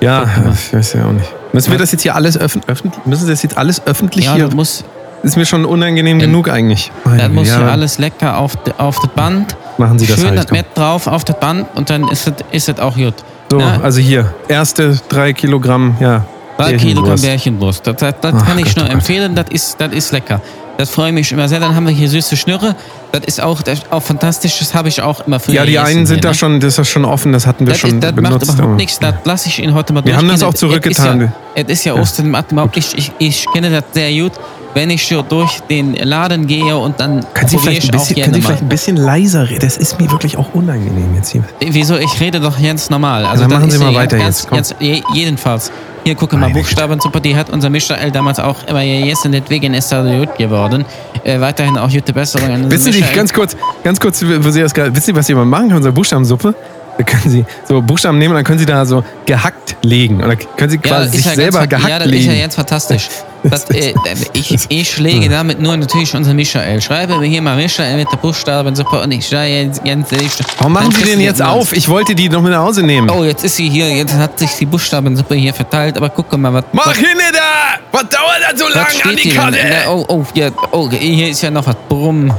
Ja, 0.00 0.24
ich 0.52 0.74
weiß 0.74 0.92
ja 0.94 1.06
auch 1.06 1.12
nicht. 1.12 1.32
Müssen 1.52 1.70
wir 1.72 1.78
das 1.78 1.92
jetzt 1.92 2.02
hier 2.02 2.14
alles 2.14 2.36
öffentlich, 2.38 2.76
müssen 3.06 3.26
wir 3.26 3.32
das 3.32 3.42
jetzt 3.42 3.56
alles 3.56 3.80
öffentlich 3.86 4.26
Ja, 4.26 4.34
hier? 4.34 4.44
das 4.46 4.54
muss, 4.54 4.84
Ist 5.22 5.36
mir 5.36 5.46
schon 5.46 5.64
unangenehm 5.64 6.18
genug 6.18 6.50
eigentlich. 6.50 6.92
Meine 7.04 7.22
das 7.22 7.28
muss 7.32 7.44
Güte, 7.44 7.56
hier 7.56 7.66
ja, 7.66 7.72
alles 7.72 7.98
lecker 7.98 8.38
auf, 8.38 8.54
de- 8.56 8.74
auf 8.76 9.00
das 9.00 9.10
Band. 9.10 9.56
Machen 9.78 9.98
Sie 9.98 10.06
das 10.06 10.16
Schön 10.16 10.28
halt, 10.28 10.38
das 10.40 10.46
komm. 10.46 10.58
Met 10.58 10.66
drauf 10.74 11.06
auf 11.06 11.24
das 11.24 11.40
Band 11.40 11.66
und 11.74 11.88
dann 11.88 12.06
ist 12.08 12.26
es 12.26 12.34
ist 12.52 12.68
es 12.68 12.78
auch 12.78 12.94
gut. 12.96 13.14
So, 13.50 13.56
ne? 13.58 13.80
also 13.82 14.00
hier, 14.00 14.34
erste 14.48 14.98
drei 15.08 15.32
Kilogramm, 15.32 15.96
ja. 16.00 16.24
Drei 16.58 16.74
Kilogramm 16.74 17.20
Bärchenwurst. 17.20 17.86
Das, 17.86 17.96
das, 17.96 18.14
das 18.20 18.34
Ach 18.36 18.46
kann 18.46 18.58
ich 18.58 18.66
Gott, 18.74 18.76
nur 18.76 18.86
oh 18.86 18.92
empfehlen. 18.92 19.34
Das 19.34 19.46
ist, 19.50 19.78
das 19.78 19.92
ist 19.92 20.10
lecker. 20.12 20.40
Das 20.78 20.90
freue 20.90 21.08
ich 21.08 21.14
mich 21.14 21.32
immer 21.32 21.48
sehr. 21.48 21.58
Dann 21.60 21.74
haben 21.74 21.86
wir 21.86 21.92
hier 21.92 22.08
süße 22.08 22.36
Schnürre. 22.36 22.74
Das 23.12 23.22
ist 23.24 23.40
auch, 23.40 23.62
das 23.62 23.78
ist 23.80 23.92
auch 23.92 24.02
fantastisch. 24.02 24.58
Das 24.58 24.74
habe 24.74 24.88
ich 24.88 25.00
auch 25.00 25.26
immer 25.26 25.40
früher 25.40 25.54
Ja, 25.54 25.64
die 25.64 25.78
einen 25.78 26.04
sind 26.06 26.16
hier, 26.16 26.20
da 26.22 26.28
ne? 26.30 26.34
schon, 26.34 26.60
das 26.60 26.78
ist 26.78 26.88
schon 26.88 27.04
offen, 27.06 27.32
das 27.32 27.46
hatten 27.46 27.66
wir 27.66 27.72
Das, 27.72 27.80
schon 27.80 27.90
ist, 27.94 28.02
das 28.02 28.12
macht 28.12 28.22
benutzt. 28.24 28.44
überhaupt 28.44 28.62
aber- 28.62 28.74
nichts. 28.74 28.98
Das 28.98 29.14
lasse 29.24 29.48
ich 29.48 29.58
Ihnen 29.62 29.72
heute 29.74 29.92
mal 29.94 30.04
Wir 30.04 30.16
haben 30.16 30.28
das 30.28 30.42
auch 30.42 30.52
Es 30.52 30.60
zurückgetan. 30.60 31.20
ist 31.22 31.30
ja, 31.56 31.62
es 31.62 31.68
ist 31.70 31.84
ja 31.84 31.94
Ostern, 31.94 32.30
macht 32.30 32.52
überhaupt 32.52 32.76
nicht. 32.76 32.92
Ich, 32.98 33.10
ich 33.18 33.46
kenne 33.52 33.70
das 33.70 33.84
sehr 33.92 34.12
gut. 34.22 34.32
Wenn 34.76 34.90
ich 34.90 35.06
so 35.06 35.22
durch 35.22 35.60
den 35.70 35.94
Laden 35.94 36.46
gehe 36.46 36.76
und 36.76 37.00
dann 37.00 37.24
Können 37.32 37.48
Sie, 37.48 37.56
vielleicht 37.56 37.84
ich 37.84 37.90
ein 37.90 37.98
bisschen, 37.98 38.16
können 38.22 38.34
Sie 38.34 38.42
vielleicht 38.42 38.60
ein 38.62 38.68
bisschen 38.68 38.96
leiser 38.98 39.48
reden? 39.48 39.60
Das 39.60 39.78
ist 39.78 39.98
mir 39.98 40.10
wirklich 40.12 40.36
auch 40.36 40.52
unangenehm 40.52 41.14
jetzt 41.14 41.30
hier. 41.30 41.42
Wieso? 41.60 41.96
Ich 41.96 42.20
rede 42.20 42.40
doch 42.40 42.60
ganz 42.62 42.90
normal. 42.90 43.24
Also 43.24 43.44
dann 43.44 43.52
machen 43.52 43.68
ist 43.70 43.78
Sie 43.78 43.82
mal 43.82 43.94
weiter 43.94 44.18
ganz, 44.18 44.42
jetzt. 44.42 44.50
Ganz, 44.50 44.74
je- 44.78 45.02
jedenfalls. 45.14 45.72
Hier, 46.04 46.14
gucke 46.14 46.36
mal, 46.36 46.50
Buchstabensuppe, 46.50 47.22
die 47.22 47.34
hat 47.34 47.48
unser 47.48 47.70
Michael 47.70 48.10
damals 48.10 48.38
auch 48.38 48.56
immer 48.68 48.84
gegessen, 48.84 49.32
deswegen 49.32 49.72
ist 49.72 49.90
er 49.92 50.04
gut 50.26 50.36
geworden. 50.36 50.84
Äh, 51.24 51.40
weiterhin 51.40 51.78
auch 51.78 51.90
gute 51.90 52.12
Besserung 52.12 52.50
an 52.50 52.70
Wissen 52.70 52.92
Sie, 52.92 53.00
ganz 53.14 53.32
kurz, 53.32 53.56
ganz 53.82 53.98
kurz, 53.98 54.22
wo 54.22 54.50
Sie 54.50 54.60
das 54.60 54.74
gerade, 54.74 54.94
wissen 54.94 55.06
Sie, 55.06 55.16
was 55.16 55.26
Sie 55.26 55.34
mal 55.34 55.46
machen 55.46 55.68
können, 55.68 55.78
unsere 55.78 55.92
Buchstabensuppe? 55.94 56.54
Da 56.98 57.04
können 57.04 57.30
Sie 57.30 57.44
so 57.68 57.80
Buchstaben 57.82 58.18
nehmen 58.18 58.32
und 58.32 58.36
dann 58.36 58.44
können 58.44 58.58
Sie 58.58 58.66
da 58.66 58.84
so 58.86 59.04
gehackt 59.26 59.76
legen. 59.82 60.22
Oder 60.22 60.36
können 60.36 60.70
Sie 60.70 60.78
quasi 60.78 61.16
sich 61.16 61.26
ja 61.26 61.34
selber 61.34 61.66
ganz, 61.66 61.70
gehackt 61.70 61.88
Ja, 61.88 61.98
das 61.98 62.08
legen. 62.08 62.20
ist 62.20 62.26
ja 62.26 62.40
jetzt 62.40 62.56
fantastisch. 62.56 63.08
Das, 63.48 63.70
äh, 63.70 63.94
ich, 64.32 64.66
ich 64.68 64.98
lege 64.98 65.28
damit 65.28 65.60
nur 65.60 65.76
natürlich 65.76 66.12
unser 66.16 66.34
Michael. 66.34 66.80
Schreibe 66.80 67.18
mir 67.18 67.26
hier 67.26 67.40
mal 67.42 67.54
Michael 67.54 67.96
mit 67.96 68.10
der 68.10 68.16
Buchstabensuppe 68.16 69.00
und 69.02 69.12
ich 69.12 69.28
schreibe 69.28 69.68
jetzt 69.68 69.84
ganz 69.84 70.10
nicht. 70.10 70.44
Warum 70.58 70.72
machen 70.72 70.90
Sie 70.90 71.04
den 71.04 71.20
jetzt 71.20 71.40
auf? 71.40 71.72
Ich 71.72 71.88
wollte 71.88 72.16
die 72.16 72.28
noch 72.28 72.42
mit 72.42 72.50
nach 72.50 72.62
Hause 72.64 72.82
nehmen. 72.82 73.08
Oh, 73.08 73.22
jetzt 73.22 73.44
ist 73.44 73.54
sie 73.54 73.68
hier, 73.68 73.88
jetzt 73.88 74.14
hat 74.14 74.38
sich 74.38 74.50
die 74.54 74.66
Buchstabensuppe 74.66 75.36
hier 75.36 75.54
verteilt, 75.54 75.96
aber 75.96 76.08
guck 76.08 76.36
mal, 76.36 76.52
was. 76.52 76.64
Mach 76.72 76.88
was, 76.88 76.96
hin 76.96 77.06
da! 77.32 77.78
Was 77.92 78.08
dauert 78.08 78.40
das 78.50 78.58
so 78.58 78.66
lange 78.68 79.04
an 79.04 79.16
die? 79.16 79.28
Karte? 79.28 79.58
Oh, 79.88 80.04
oh, 80.08 80.24
ja, 80.34 80.48
oh, 80.72 80.90
hier 80.90 81.28
ist 81.28 81.42
ja 81.42 81.50
noch 81.50 81.66
was. 81.66 81.76
Brumm, 81.88 82.32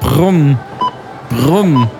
brumm, 0.00 0.56
brumm, 1.30 1.90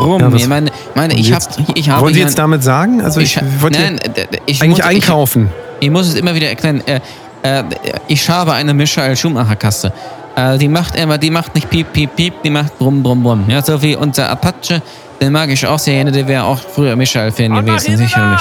brumm. 0.00 0.20
Ja, 0.20 0.32
was- 0.32 0.42
ich 0.42 0.48
meine, 0.48 0.70
meine 0.94 1.14
ich, 1.14 1.32
hab, 1.32 1.42
jetzt- 1.42 1.58
ich 1.74 1.88
habe 1.90 2.02
Wollen 2.02 2.14
Sie 2.14 2.20
jetzt 2.20 2.38
damit 2.38 2.62
sagen? 2.62 3.00
Also 3.02 3.20
ich, 3.20 3.36
ich, 3.36 3.62
wollte 3.62 3.78
nein, 3.80 3.98
äh, 3.98 4.26
ich 4.46 4.62
eigentlich 4.62 4.78
muss, 4.78 4.86
einkaufen. 4.86 5.50
Ich, 5.80 5.86
ich 5.86 5.92
muss 5.92 6.08
es 6.08 6.14
immer 6.14 6.34
wieder 6.34 6.48
erklären. 6.48 6.82
Äh, 6.86 7.00
äh, 7.42 7.62
ich 8.08 8.28
habe 8.28 8.52
eine 8.52 8.72
Michael 8.74 9.16
Schumacher 9.16 9.56
Kasse. 9.56 9.92
Äh, 10.36 10.58
die 10.58 10.68
macht 10.68 10.96
immer, 10.96 11.18
die 11.18 11.30
macht 11.30 11.54
nicht 11.54 11.70
piep, 11.70 11.92
piep, 11.92 12.14
piep, 12.16 12.34
die 12.42 12.50
macht 12.50 12.78
brumm, 12.78 13.02
brumm, 13.02 13.22
brumm. 13.22 13.44
Ja, 13.48 13.62
so 13.62 13.80
wie 13.82 13.96
unser 13.96 14.28
Apache, 14.30 14.82
den 15.20 15.32
mag 15.32 15.48
ich 15.50 15.66
auch 15.66 15.78
sehr 15.78 15.94
gerne, 15.94 16.12
der 16.12 16.26
wäre 16.28 16.44
auch 16.44 16.58
früher 16.58 16.94
Michael-Fan 16.96 17.54
gewesen, 17.54 17.96
sicherlich. 17.96 18.40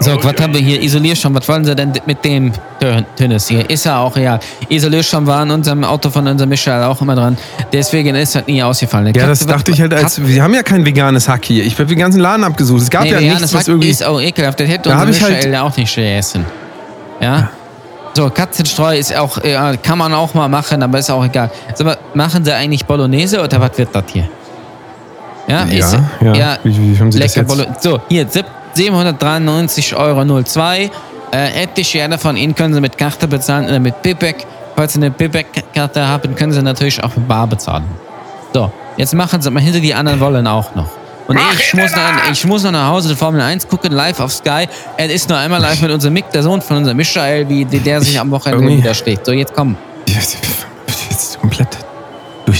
So, 0.00 0.22
was 0.22 0.34
haben 0.40 0.52
wir 0.54 0.60
hier? 0.60 0.80
Isolierschirm, 0.82 1.34
was 1.34 1.48
wollen 1.48 1.64
Sie 1.64 1.74
denn 1.74 1.92
mit 2.06 2.24
dem 2.24 2.52
Tön- 2.80 3.04
Tönnes 3.16 3.48
hier? 3.48 3.68
Ist 3.68 3.84
ja 3.84 3.98
auch 3.98 4.14
real. 4.16 4.38
Isolierschirm 4.68 5.26
war 5.26 5.42
in 5.42 5.50
unserem 5.50 5.84
Auto 5.84 6.10
von 6.10 6.26
unserem 6.26 6.48
Michael 6.50 6.84
auch 6.84 7.00
immer 7.00 7.14
dran. 7.14 7.36
Deswegen 7.72 8.14
ist 8.14 8.34
das 8.34 8.46
nie 8.46 8.62
ausgefallen. 8.62 9.12
Ja, 9.14 9.26
das 9.26 9.46
dachte 9.46 9.70
ich 9.72 9.80
halt 9.80 9.94
als. 9.94 10.22
Wir 10.24 10.42
haben 10.42 10.54
ja 10.54 10.62
kein 10.62 10.84
veganes 10.84 11.28
Hack 11.28 11.44
hier. 11.46 11.64
Ich 11.64 11.74
habe 11.74 11.86
den 11.86 11.98
ganzen 11.98 12.20
Laden 12.20 12.44
abgesucht. 12.44 12.82
Es 12.82 12.90
gab 12.90 13.04
Nee, 13.04 13.10
ja 13.12 13.18
veganes 13.20 13.40
nichts, 13.40 13.54
was 13.54 13.60
Hack 13.62 13.68
irgendwie. 13.68 13.88
ist 13.90 14.04
auch 14.04 14.20
ekelhaft. 14.20 14.60
Das 14.60 14.68
hätte 14.68 14.88
Da 14.90 14.94
unser 14.96 15.06
Michael 15.06 15.34
halt- 15.34 15.52
ja 15.52 15.62
auch 15.62 15.76
nicht 15.76 15.94
gegessen. 15.94 16.44
Ja? 17.20 17.50
So, 18.14 18.28
Katzenstreu 18.28 18.98
ist 18.98 19.16
auch, 19.16 19.42
ja, 19.42 19.74
kann 19.76 19.96
man 19.96 20.12
auch 20.12 20.34
mal 20.34 20.48
machen, 20.48 20.82
aber 20.82 20.98
ist 20.98 21.10
auch 21.10 21.24
egal. 21.24 21.50
Sag 21.74 21.86
mal, 21.86 21.96
machen 22.12 22.44
Sie 22.44 22.52
eigentlich 22.52 22.84
Bolognese 22.84 23.42
oder 23.42 23.58
was 23.58 23.78
wird 23.78 23.88
das 23.94 24.04
hier? 24.12 24.28
Ja, 25.48 25.64
Ja, 25.64 25.86
ist, 25.86 25.96
ja. 26.20 26.58
Wie- 26.62 26.94
wie 26.94 26.98
haben 26.98 27.10
Sie 27.10 27.18
das 27.18 27.34
lecker 27.36 27.48
jetzt? 27.48 27.56
Bolo- 27.64 27.76
So, 27.80 28.00
hier, 28.08 28.26
sieb- 28.28 28.44
793,02 28.76 29.96
Euro. 29.96 30.90
Äh, 31.32 31.38
hätte 31.46 31.80
ich 31.80 31.92
gerne 31.92 32.18
von 32.18 32.36
Ihnen, 32.36 32.54
können 32.54 32.74
Sie 32.74 32.80
mit 32.80 32.98
Karte 32.98 33.26
bezahlen 33.26 33.66
oder 33.66 33.80
mit 33.80 34.02
Payback. 34.02 34.46
Falls 34.76 34.92
Sie 34.92 34.98
eine 34.98 35.10
Payback-Karte 35.10 36.06
haben, 36.06 36.34
können 36.34 36.52
Sie 36.52 36.62
natürlich 36.62 37.02
auch 37.02 37.16
mit 37.16 37.26
Bar 37.26 37.46
bezahlen. 37.46 37.84
So, 38.52 38.70
jetzt 38.96 39.14
machen 39.14 39.40
Sie 39.40 39.50
mal 39.50 39.60
hinter 39.60 39.80
die 39.80 39.94
anderen 39.94 40.20
wollen 40.20 40.46
auch 40.46 40.74
noch. 40.74 40.88
Und 41.28 41.38
ich 41.38 41.74
muss, 41.74 41.92
noch, 41.92 42.30
ich 42.32 42.44
muss 42.44 42.62
noch 42.64 42.72
nach 42.72 42.88
Hause 42.88 43.10
die 43.10 43.14
Formel 43.14 43.40
1 43.40 43.68
gucken, 43.68 43.92
live 43.92 44.20
auf 44.20 44.32
Sky. 44.32 44.66
Er 44.96 45.10
ist 45.10 45.28
nur 45.28 45.38
einmal 45.38 45.60
live 45.60 45.80
mit 45.80 45.90
unserem 45.90 46.14
Mick, 46.14 46.28
der 46.30 46.42
Sohn 46.42 46.60
von 46.60 46.78
unserem 46.78 46.96
Michael, 46.96 47.48
wie 47.48 47.64
der 47.64 48.00
sich 48.00 48.18
am 48.18 48.30
Wochenende 48.30 48.68
widersteht. 48.68 49.24
So, 49.24 49.32
jetzt 49.32 49.54
komm. 49.54 49.76
Jetzt 50.06 50.38
jetzt 51.10 51.40
komplett 51.40 51.81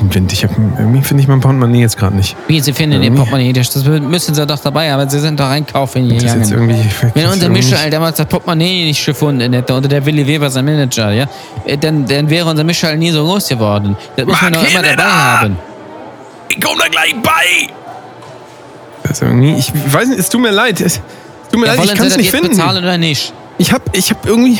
den 0.02 0.14
Wind. 0.14 0.32
Ich 0.32 0.44
hab, 0.44 0.50
irgendwie 0.78 1.02
finde 1.02 1.22
ich 1.22 1.28
mein 1.28 1.40
Portemonnaie 1.40 1.80
jetzt 1.80 1.96
gerade 1.96 2.14
nicht. 2.16 2.36
Wie, 2.48 2.60
Sie 2.60 2.72
finden 2.72 2.96
Ihr 2.96 3.02
Irgendwie- 3.04 3.18
Portemonnaie, 3.20 3.52
das 3.52 3.70
das 3.70 3.84
müssen 3.84 4.34
Sie 4.34 4.46
doch 4.46 4.58
dabei, 4.58 4.92
aber 4.92 5.08
Sie 5.08 5.18
sind 5.18 5.38
doch 5.40 5.48
einkaufen 5.48 6.08
Das 6.08 6.22
ist 6.22 6.34
jetzt 6.34 6.50
irgendwie. 6.52 6.84
Wenn 7.14 7.26
unser 7.26 7.48
Michael 7.48 7.90
damals 7.90 8.16
das 8.18 8.26
Portemonnaie 8.26 8.84
nicht 8.86 9.04
gefunden 9.04 9.52
hätte 9.52 9.72
oder 9.74 9.88
der 9.88 10.04
Willi 10.04 10.26
Weber 10.26 10.50
sein 10.50 10.64
Manager, 10.64 11.10
ja, 11.12 11.26
äh, 11.64 11.76
dann, 11.78 12.06
dann 12.06 12.28
wäre 12.30 12.48
unser 12.48 12.64
Michael 12.64 12.96
nie 12.98 13.10
so 13.10 13.24
groß 13.24 13.48
geworden. 13.48 13.96
Das 14.16 14.26
muss 14.26 14.40
man 14.42 14.52
doch 14.52 14.62
immer 14.70 14.82
dabei 14.82 14.96
da! 14.96 15.40
haben. 15.40 15.56
Ich 16.50 16.60
komm 16.60 16.78
da 16.78 16.86
gleich 16.88 17.14
bei! 17.22 17.72
Das 19.02 19.12
ist 19.12 19.22
irgendwie, 19.22 19.54
ich 19.58 19.72
weiß 19.92 20.08
nicht, 20.08 20.20
es 20.20 20.28
tut 20.28 20.40
mir 20.40 20.50
leid. 20.50 20.80
Es 20.80 21.00
tut 21.50 21.60
mir 21.60 21.66
Ja, 21.66 21.74
leid, 21.74 21.84
ich 21.84 21.94
kann 21.94 22.06
es 22.06 22.12
das 22.14 22.16
nicht 22.18 22.26
jetzt 22.32 22.34
finden. 22.40 22.56
bezahlen 22.56 22.82
oder 22.84 22.98
nicht? 22.98 23.32
Ich 23.58 23.72
hab, 23.72 23.82
ich 23.96 24.10
hab 24.10 24.26
irgendwie. 24.26 24.58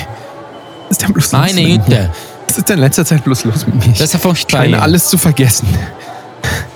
Ist 0.91 1.03
denn 1.03 1.13
bloß? 1.13 1.33
Meine? 1.33 1.63
Güte. 1.79 2.11
Was 2.53 2.59
ist 2.59 2.69
denn 2.69 2.77
in 2.77 2.85
letzter 2.85 3.07
Zeit 3.07 3.25
bloß 3.25 3.45
los 3.45 3.67
mit 3.67 3.77
mir? 3.77 3.93
Das 3.93 4.03
ist 4.03 4.12
ja 4.12 4.19
furchtbar. 4.19 4.59
scheine 4.61 4.77
hier. 4.77 4.83
alles 4.83 5.09
zu 5.09 5.17
vergessen. 5.17 5.67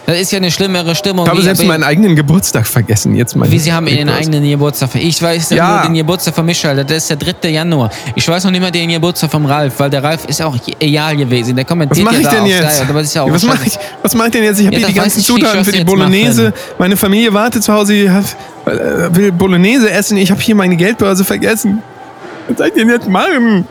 Das 0.07 0.19
ist 0.19 0.33
ja 0.33 0.39
eine 0.39 0.51
schlimmere 0.51 0.95
Stimmung. 0.95 1.27
Ich 1.27 1.31
habe 1.31 1.43
selbst 1.43 1.67
meinen 1.67 1.83
eigenen 1.83 2.17
Geburtstag 2.17 2.67
vergessen. 2.67 3.15
Jetzt 3.15 3.37
mal. 3.37 3.51
Wie 3.51 3.59
Sie 3.59 3.71
haben 3.71 3.87
Ihren 3.87 4.09
eigenen 4.09 4.43
Geburtstag. 4.43 4.95
Ich 4.95 5.21
weiß 5.21 5.51
Ja. 5.51 5.75
nur 5.81 5.83
den 5.83 5.95
Geburtstag 5.95 6.35
von 6.35 6.47
Michael, 6.47 6.83
das 6.83 6.97
ist 6.97 7.11
der 7.11 7.19
3. 7.19 7.51
Januar. 7.51 7.91
Ich 8.15 8.27
weiß 8.27 8.45
noch 8.45 8.53
nicht 8.53 8.63
mal 8.63 8.71
den 8.71 8.89
Geburtstag 8.89 9.31
vom 9.31 9.45
Ralf, 9.45 9.75
weil 9.79 9.91
der 9.91 10.03
Ralf 10.03 10.25
ist 10.25 10.41
auch 10.41 10.57
egal 10.81 11.15
gewesen. 11.15 11.57
Der 11.57 11.67
Was 11.67 11.69
kommentiert 11.69 12.07
mache 12.07 12.23
ja 12.23 12.23
ich 12.23 12.29
denn 12.29 12.47
jetzt? 12.47 12.79
Ja 12.81 13.29
was 13.31 13.43
mache 13.45 13.67
ich, 13.67 13.79
was 14.01 14.15
mach 14.15 14.25
ich 14.27 14.33
denn 14.33 14.45
jetzt? 14.45 14.61
Ich 14.61 14.67
habe 14.67 14.77
Ja, 14.77 14.79
hier 14.79 14.89
die 14.89 14.95
ganzen 14.95 15.21
ich 15.21 15.27
Zutaten 15.27 15.61
was 15.61 15.67
für 15.67 15.77
die 15.77 15.85
Bolognese. 15.85 16.55
Meine 16.79 16.97
Familie 16.97 17.35
wartet 17.35 17.65
zu 17.65 17.75
Hause, 17.75 17.93
äh, 17.97 18.11
will 19.11 19.31
Bolognese 19.31 19.91
essen. 19.91 20.17
Ich 20.17 20.31
habe 20.31 20.41
hier 20.41 20.55
meine 20.55 20.77
Geldbörse 20.77 21.23
vergessen. 21.23 21.83
Was 22.49 22.57
soll 22.57 22.69
ich 22.69 22.75
denn 22.75 22.89
jetzt 22.89 23.09
machen? 23.09 23.67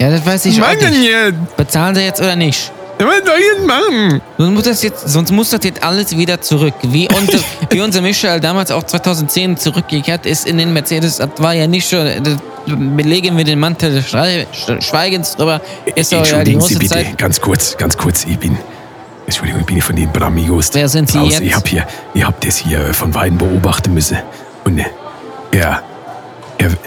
Ja, 0.00 0.10
das 0.10 0.24
weiß 0.24 0.46
ich 0.46 0.60
Was 0.60 0.68
auch 0.76 0.78
denn 0.80 0.90
nicht. 0.98 1.10
jetzt? 1.10 1.56
Bezahlen 1.56 1.94
Sie 1.94 2.00
jetzt 2.02 2.20
oder 2.20 2.34
nicht? 2.36 2.72
Ja, 2.98 3.06
Was 3.06 3.16
soll 3.26 3.38
ich 3.38 3.44
jetzt 3.58 3.66
machen? 3.66 4.20
Sonst 4.38 4.54
muss 4.54 4.64
das 4.64 4.82
jetzt, 4.82 5.08
sonst 5.08 5.30
muss 5.32 5.50
das 5.50 5.60
jetzt 5.64 5.82
alles 5.82 6.16
wieder 6.16 6.40
zurück. 6.40 6.74
Wie 6.82 7.08
unser, 7.08 7.38
wie 7.70 7.80
unser 7.80 8.00
Michael 8.00 8.40
damals 8.40 8.70
auch 8.70 8.82
2010 8.82 9.56
zurückgekehrt 9.56 10.26
ist 10.26 10.46
in 10.46 10.58
den 10.58 10.72
Mercedes. 10.72 11.16
Das 11.18 11.28
war 11.38 11.54
ja 11.54 11.66
nicht 11.66 11.88
schon, 11.88 12.06
das 12.22 12.36
belegen 12.66 13.36
wir 13.36 13.44
den 13.44 13.58
Mantel 13.58 13.92
des 13.94 14.08
Schrei- 14.10 14.46
Schweigens 14.80 15.36
drüber. 15.36 15.60
Ist 15.94 16.12
ja 16.12 16.18
Entschuldigen 16.18 16.58
große 16.60 16.74
Sie 16.74 16.78
bitte, 16.78 16.94
Zeit. 16.94 17.18
ganz 17.18 17.40
kurz, 17.40 17.76
ganz 17.76 17.96
kurz, 17.96 18.24
ich 18.24 18.38
bin. 18.38 18.56
Entschuldigung, 19.26 19.60
ich 19.60 19.66
bin 19.66 19.76
hier 19.76 19.82
von 19.84 19.96
den 19.96 20.10
Bramigos. 20.12 20.70
Wer 20.72 20.88
sind 20.88 21.10
Sie 21.10 21.18
draußen. 21.18 21.30
jetzt? 21.32 21.40
Ich 21.42 21.54
hab 21.54 21.68
hier, 21.68 21.86
habt 22.26 22.44
das 22.46 22.56
hier 22.56 22.92
von 22.94 23.14
Weiden 23.14 23.38
beobachten 23.38 23.94
müssen. 23.94 24.18
Und 24.64 24.80
ja, 25.54 25.82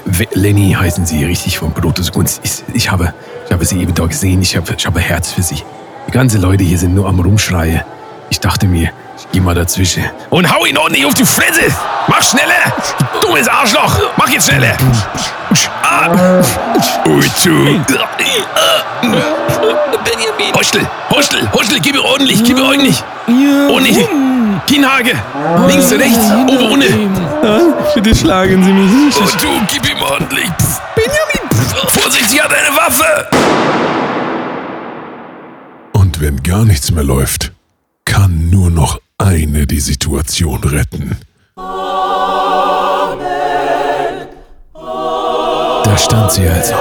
W- 0.06 0.28
Lenny 0.34 0.76
heißen 0.80 1.06
Sie, 1.06 1.24
richtig, 1.26 1.58
von 1.58 1.72
Brotus 1.72 2.12
Gunst. 2.12 2.42
Ich, 2.44 2.64
ich, 2.74 2.92
habe, 2.92 3.14
ich 3.46 3.52
habe 3.52 3.66
Sie 3.66 3.82
eben 3.82 3.94
da 3.94 4.06
gesehen, 4.06 4.42
ich 4.42 4.56
habe, 4.56 4.74
ich 4.78 4.86
habe 4.86 5.00
Herz 5.00 5.32
für 5.32 5.42
Sie. 5.42 5.64
Die 6.08 6.12
ganzen 6.12 6.42
Leute 6.42 6.64
hier 6.64 6.78
sind 6.78 6.94
nur 6.96 7.08
am 7.08 7.20
Rumschreien. 7.20 7.82
Ich 8.30 8.40
dachte 8.40 8.68
mir, 8.68 8.90
ich 9.18 9.28
geh 9.32 9.40
mal 9.40 9.56
dazwischen. 9.56 10.04
Und 10.30 10.52
hau 10.54 10.66
ihn 10.66 10.78
ordentlich 10.78 11.06
auf 11.06 11.14
die 11.14 11.26
Fresse! 11.26 11.62
Mach 12.08 12.22
schneller! 12.22 12.74
Du 13.22 13.28
dummes 13.28 13.48
Arschloch! 13.48 14.00
Mach 14.18 14.30
jetzt 14.30 14.48
schneller! 14.48 14.76
Ah. 15.84 16.42
Benjamin. 19.02 20.54
Hostel, 20.56 20.82
Hostel, 21.10 21.48
Hostel, 21.54 21.80
gib 21.82 21.96
mir 21.96 22.04
ordentlich, 22.04 22.44
gib 22.44 22.58
mir 22.58 22.66
ordentlich. 22.66 23.04
Ordentlich. 23.70 23.98
Kinnhage. 24.66 25.14
Links, 25.68 25.92
rechts, 25.92 26.32
oben, 26.32 26.72
unten. 26.74 27.10
Bitte 27.94 28.16
schlagen 28.16 28.64
Sie 28.64 28.72
mich 28.72 28.92
nicht. 28.92 29.18
Und 29.18 29.44
du, 29.44 29.48
gib 29.70 29.90
ihm 29.90 30.02
ordentlich. 30.02 30.50
Benjamin. 30.96 31.44
Vorsicht, 31.88 32.30
sie 32.30 32.42
hat 32.42 32.52
eine 32.52 32.76
Waffe. 32.76 33.28
Und 35.94 36.22
wenn 36.22 36.42
gar 36.44 36.66
nichts 36.66 36.92
mehr 36.92 37.04
läuft, 37.04 37.52
kann 38.06 38.50
nur 38.50 38.70
noch 38.70 39.00
eine 39.18 39.68
die 39.68 39.80
Situation 39.80 40.64
retten. 40.64 41.18
Da 45.86 45.98
stand 45.98 46.32
sie 46.32 46.48
also. 46.48 46.76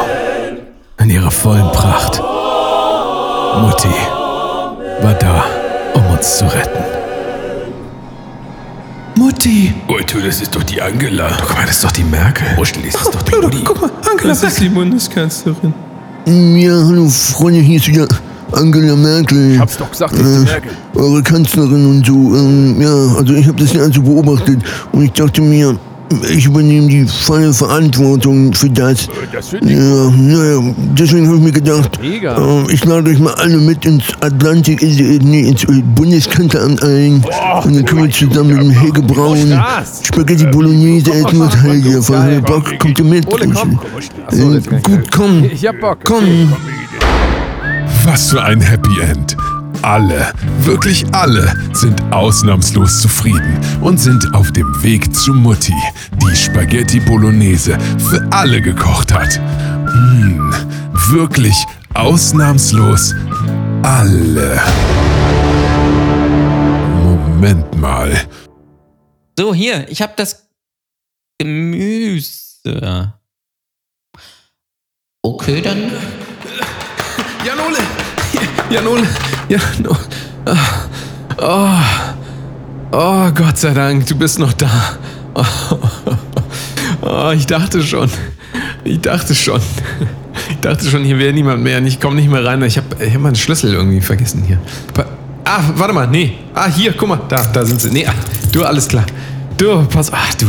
In 0.98 1.10
ihrer 1.10 1.30
vollen 1.30 1.70
Pracht. 1.72 2.20
Mutti 3.60 3.88
war 5.02 5.14
da, 5.14 5.44
um 5.94 6.06
uns 6.06 6.38
zu 6.38 6.46
retten. 6.46 7.01
Mutti! 9.22 9.72
Leute, 9.88 10.20
das 10.20 10.40
ist 10.42 10.52
doch 10.52 10.64
die 10.64 10.82
Angela. 10.82 11.28
Guck 11.40 11.54
mal, 11.54 11.64
das 11.64 11.76
ist 11.76 11.84
doch 11.84 11.92
die 11.92 12.02
Merkel. 12.02 12.44
Hostel, 12.56 12.82
das 12.82 13.00
ist 13.02 13.14
doch 13.14 13.22
die 13.22 13.36
Mutti. 13.36 13.58
Guck 13.64 13.80
mal, 13.80 13.90
Angela 14.10 14.30
Das 14.30 14.42
ist 14.42 14.60
die 14.60 14.68
Bundeskanzlerin. 14.68 15.72
Ja, 16.26 16.72
hallo 16.72 17.08
Freunde, 17.08 17.60
hier 17.60 17.76
ist 17.76 17.86
wieder 17.86 18.08
Angela 18.50 18.96
Merkel. 18.96 19.60
Hab's 19.60 19.76
doch 19.76 19.92
gesagt, 19.92 20.14
das 20.14 20.22
ist 20.26 20.38
die 20.40 20.44
Merkel. 20.44 20.72
Eure 20.96 21.22
Kanzlerin 21.22 21.86
und 21.86 22.04
so. 22.04 22.34
Ähm, 22.34 22.82
ja, 22.82 23.16
also 23.16 23.34
ich 23.34 23.46
habe 23.46 23.62
das 23.62 23.72
ja 23.72 23.82
also 23.82 24.02
beobachtet 24.02 24.60
und 24.90 25.04
ich 25.04 25.12
dachte 25.12 25.40
mir, 25.40 25.78
ich 26.30 26.46
übernehme 26.46 26.88
die 26.88 27.06
volle 27.06 27.52
Verantwortung 27.52 28.52
für 28.52 28.68
das. 28.70 29.08
Das 29.32 29.48
finde 29.48 29.72
Ja, 29.72 30.10
naja, 30.10 30.74
deswegen 30.98 31.26
habe 31.28 31.36
ich 31.38 31.42
mir 31.44 31.52
gedacht, 31.52 31.98
ähm, 32.02 32.66
ich 32.70 32.84
lade 32.84 33.10
euch 33.10 33.18
mal 33.18 33.34
alle 33.34 33.58
mit 33.58 33.84
ins 33.84 34.04
Atlantik, 34.20 34.82
in, 34.82 34.96
die- 34.96 35.18
nee, 35.24 35.48
ins 35.48 35.64
äh, 35.64 35.82
Bundeskanzleramt 35.94 36.82
ein. 36.82 37.22
und 37.64 37.74
dann 37.76 37.84
können 37.84 38.04
wir 38.04 38.10
zusammen 38.10 38.50
mit 38.54 38.60
dem 38.60 38.70
Helge 38.70 39.02
Braun 39.02 39.60
Spaghetti 40.02 40.46
Bolognese 40.46 41.12
essen 41.12 41.38
mit 41.38 41.62
Helge. 41.62 42.02
Von 42.02 42.22
Helge 42.22 42.42
Bock 42.42 42.78
kommt 42.78 42.98
ihr 42.98 43.04
mit. 43.04 43.26
Äh, 43.32 43.46
gut, 44.82 45.10
komm. 45.10 45.44
Ich 45.52 45.66
hab 45.66 45.80
Bock. 45.80 45.98
Komm. 46.04 46.52
Was 48.04 48.30
für 48.30 48.42
ein 48.42 48.60
Happy 48.60 49.00
End. 49.00 49.36
Alle, 49.82 50.32
wirklich 50.60 51.04
alle, 51.12 51.52
sind 51.72 52.00
ausnahmslos 52.12 53.00
zufrieden 53.00 53.58
und 53.80 53.98
sind 53.98 54.32
auf 54.32 54.52
dem 54.52 54.80
Weg 54.84 55.12
zu 55.12 55.34
Mutti, 55.34 55.74
die 56.22 56.36
Spaghetti 56.36 57.00
Bolognese 57.00 57.76
für 57.98 58.24
alle 58.30 58.60
gekocht 58.60 59.12
hat. 59.12 59.34
Hm, 59.34 60.54
wirklich 61.08 61.56
ausnahmslos 61.94 63.12
alle. 63.82 64.60
Moment 67.02 67.76
mal. 67.76 68.12
So, 69.36 69.52
hier, 69.52 69.88
ich 69.88 70.00
habe 70.00 70.12
das 70.16 70.48
Gemüse. 71.38 73.14
Okay, 75.22 75.60
dann. 75.60 75.90
Janole! 77.44 77.78
Janole! 78.70 79.08
Janole! 79.52 79.98
Oh. 81.36 81.68
oh, 82.92 83.30
Gott 83.34 83.58
sei 83.58 83.74
Dank, 83.74 84.06
du 84.06 84.14
bist 84.14 84.38
noch 84.38 84.54
da. 84.54 84.70
Oh, 85.34 85.44
oh, 87.02 87.30
ich 87.34 87.46
dachte 87.46 87.82
schon. 87.82 88.08
Ich 88.84 89.00
dachte 89.00 89.34
schon. 89.34 89.60
Ich 90.48 90.56
dachte 90.60 90.86
schon, 90.86 91.04
hier 91.04 91.18
wäre 91.18 91.32
niemand 91.32 91.62
mehr 91.62 91.82
ich 91.82 92.00
komme 92.00 92.16
nicht 92.16 92.30
mehr 92.30 92.44
rein. 92.44 92.62
Ich 92.62 92.78
habe 92.78 92.96
hab 92.98 93.20
meinen 93.20 93.34
Schlüssel 93.34 93.74
irgendwie 93.74 94.00
vergessen 94.00 94.42
hier. 94.46 94.58
Ah, 95.44 95.60
warte 95.74 95.92
mal, 95.92 96.06
nee. 96.06 96.38
Ah, 96.54 96.68
hier, 96.68 96.94
guck 96.94 97.08
mal, 97.08 97.20
da, 97.28 97.44
da 97.52 97.64
sind 97.64 97.80
sie. 97.80 97.90
Nee, 97.90 98.06
ah, 98.06 98.14
du, 98.52 98.64
alles 98.64 98.88
klar. 98.88 99.04
Du, 99.58 99.84
pass, 99.84 100.10
ach 100.12 100.34
du. 100.34 100.46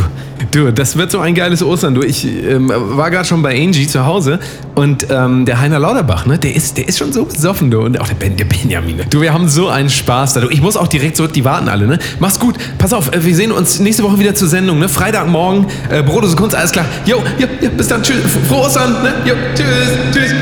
Du, 0.54 0.72
das 0.72 0.96
wird 0.96 1.10
so 1.10 1.18
ein 1.18 1.34
geiles 1.34 1.64
Ostern. 1.64 1.96
Du, 1.96 2.02
ich 2.02 2.24
ähm, 2.24 2.70
war 2.72 3.10
gerade 3.10 3.24
schon 3.24 3.42
bei 3.42 3.60
Angie 3.60 3.88
zu 3.88 4.06
Hause 4.06 4.38
und 4.76 5.04
ähm, 5.10 5.46
der 5.46 5.58
Heiner 5.60 5.80
Lauterbach, 5.80 6.26
ne, 6.26 6.38
der 6.38 6.54
ist, 6.54 6.76
der 6.78 6.86
ist 6.86 6.96
schon 6.96 7.12
so 7.12 7.24
besoffen, 7.24 7.72
du. 7.72 7.80
Und 7.80 8.00
auch 8.00 8.06
der, 8.06 8.14
ben, 8.14 8.36
der 8.36 8.44
Benjamin. 8.44 8.98
ne? 8.98 9.04
Du, 9.10 9.20
wir 9.20 9.32
haben 9.32 9.48
so 9.48 9.68
einen 9.68 9.90
Spaß 9.90 10.34
da. 10.34 10.42
Du. 10.42 10.50
Ich 10.50 10.62
muss 10.62 10.76
auch 10.76 10.86
direkt 10.86 11.16
zurück, 11.16 11.32
die 11.32 11.44
warten 11.44 11.68
alle, 11.68 11.88
ne? 11.88 11.98
Mach's 12.20 12.38
gut. 12.38 12.54
Pass 12.78 12.92
auf, 12.92 13.12
äh, 13.12 13.24
wir 13.24 13.34
sehen 13.34 13.50
uns 13.50 13.80
nächste 13.80 14.04
Woche 14.04 14.20
wieder 14.20 14.36
zur 14.36 14.46
Sendung, 14.46 14.78
ne? 14.78 14.88
Freitagmorgen, 14.88 15.66
äh, 15.90 16.04
Brotose 16.04 16.36
Kunst, 16.36 16.54
alles 16.54 16.70
klar. 16.70 16.86
Jo, 17.04 17.20
jo, 17.36 17.48
jo, 17.60 17.70
bis 17.76 17.88
dann. 17.88 18.00
Tschüss. 18.04 18.18
Frohe 18.48 18.60
Ostern, 18.60 19.02
ne? 19.02 19.12
Jo, 19.24 19.34
tschüss, 19.56 19.66
tschüss. 20.12 20.34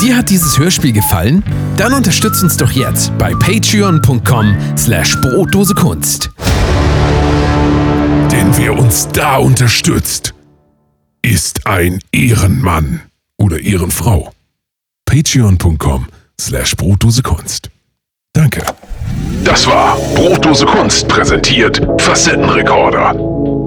Dir 0.00 0.16
hat 0.16 0.28
dieses 0.30 0.58
Hörspiel 0.58 0.90
gefallen? 0.90 1.44
Dann 1.76 1.92
unterstützt 1.92 2.42
uns 2.42 2.56
doch 2.56 2.72
jetzt 2.72 3.16
bei 3.18 3.32
patreon.com 3.34 4.56
slash 4.76 5.16
brotdosekunst. 5.20 6.30
Denn 8.30 8.56
wer 8.56 8.78
uns 8.78 9.08
da 9.08 9.36
unterstützt, 9.36 10.34
ist 11.22 11.66
ein 11.66 12.00
Ehrenmann 12.12 13.02
oder 13.38 13.60
Ehrenfrau. 13.60 14.32
Patreon.com 15.06 16.06
slash 16.40 16.76
Brotdosekunst. 16.76 17.70
Danke. 18.32 18.62
Das 19.44 19.66
war 19.66 19.96
Brotdose 20.14 20.66
Kunst 20.66 21.08
präsentiert 21.08 21.80
Facettenrekorder. 21.98 23.14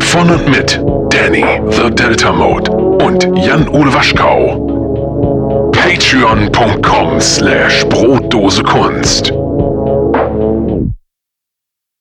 Von 0.01 0.29
und 0.29 0.49
mit 0.49 0.79
Danny 1.09 1.61
the 1.71 1.89
Delta 1.89 2.31
Mode 2.31 2.69
und 2.71 3.23
Jan-Ole 3.37 3.93
Waschkau. 3.93 5.71
Patreon.com 5.71 7.19
slash 7.19 7.85
Brotdose 7.85 8.61
Kunst. 8.63 9.33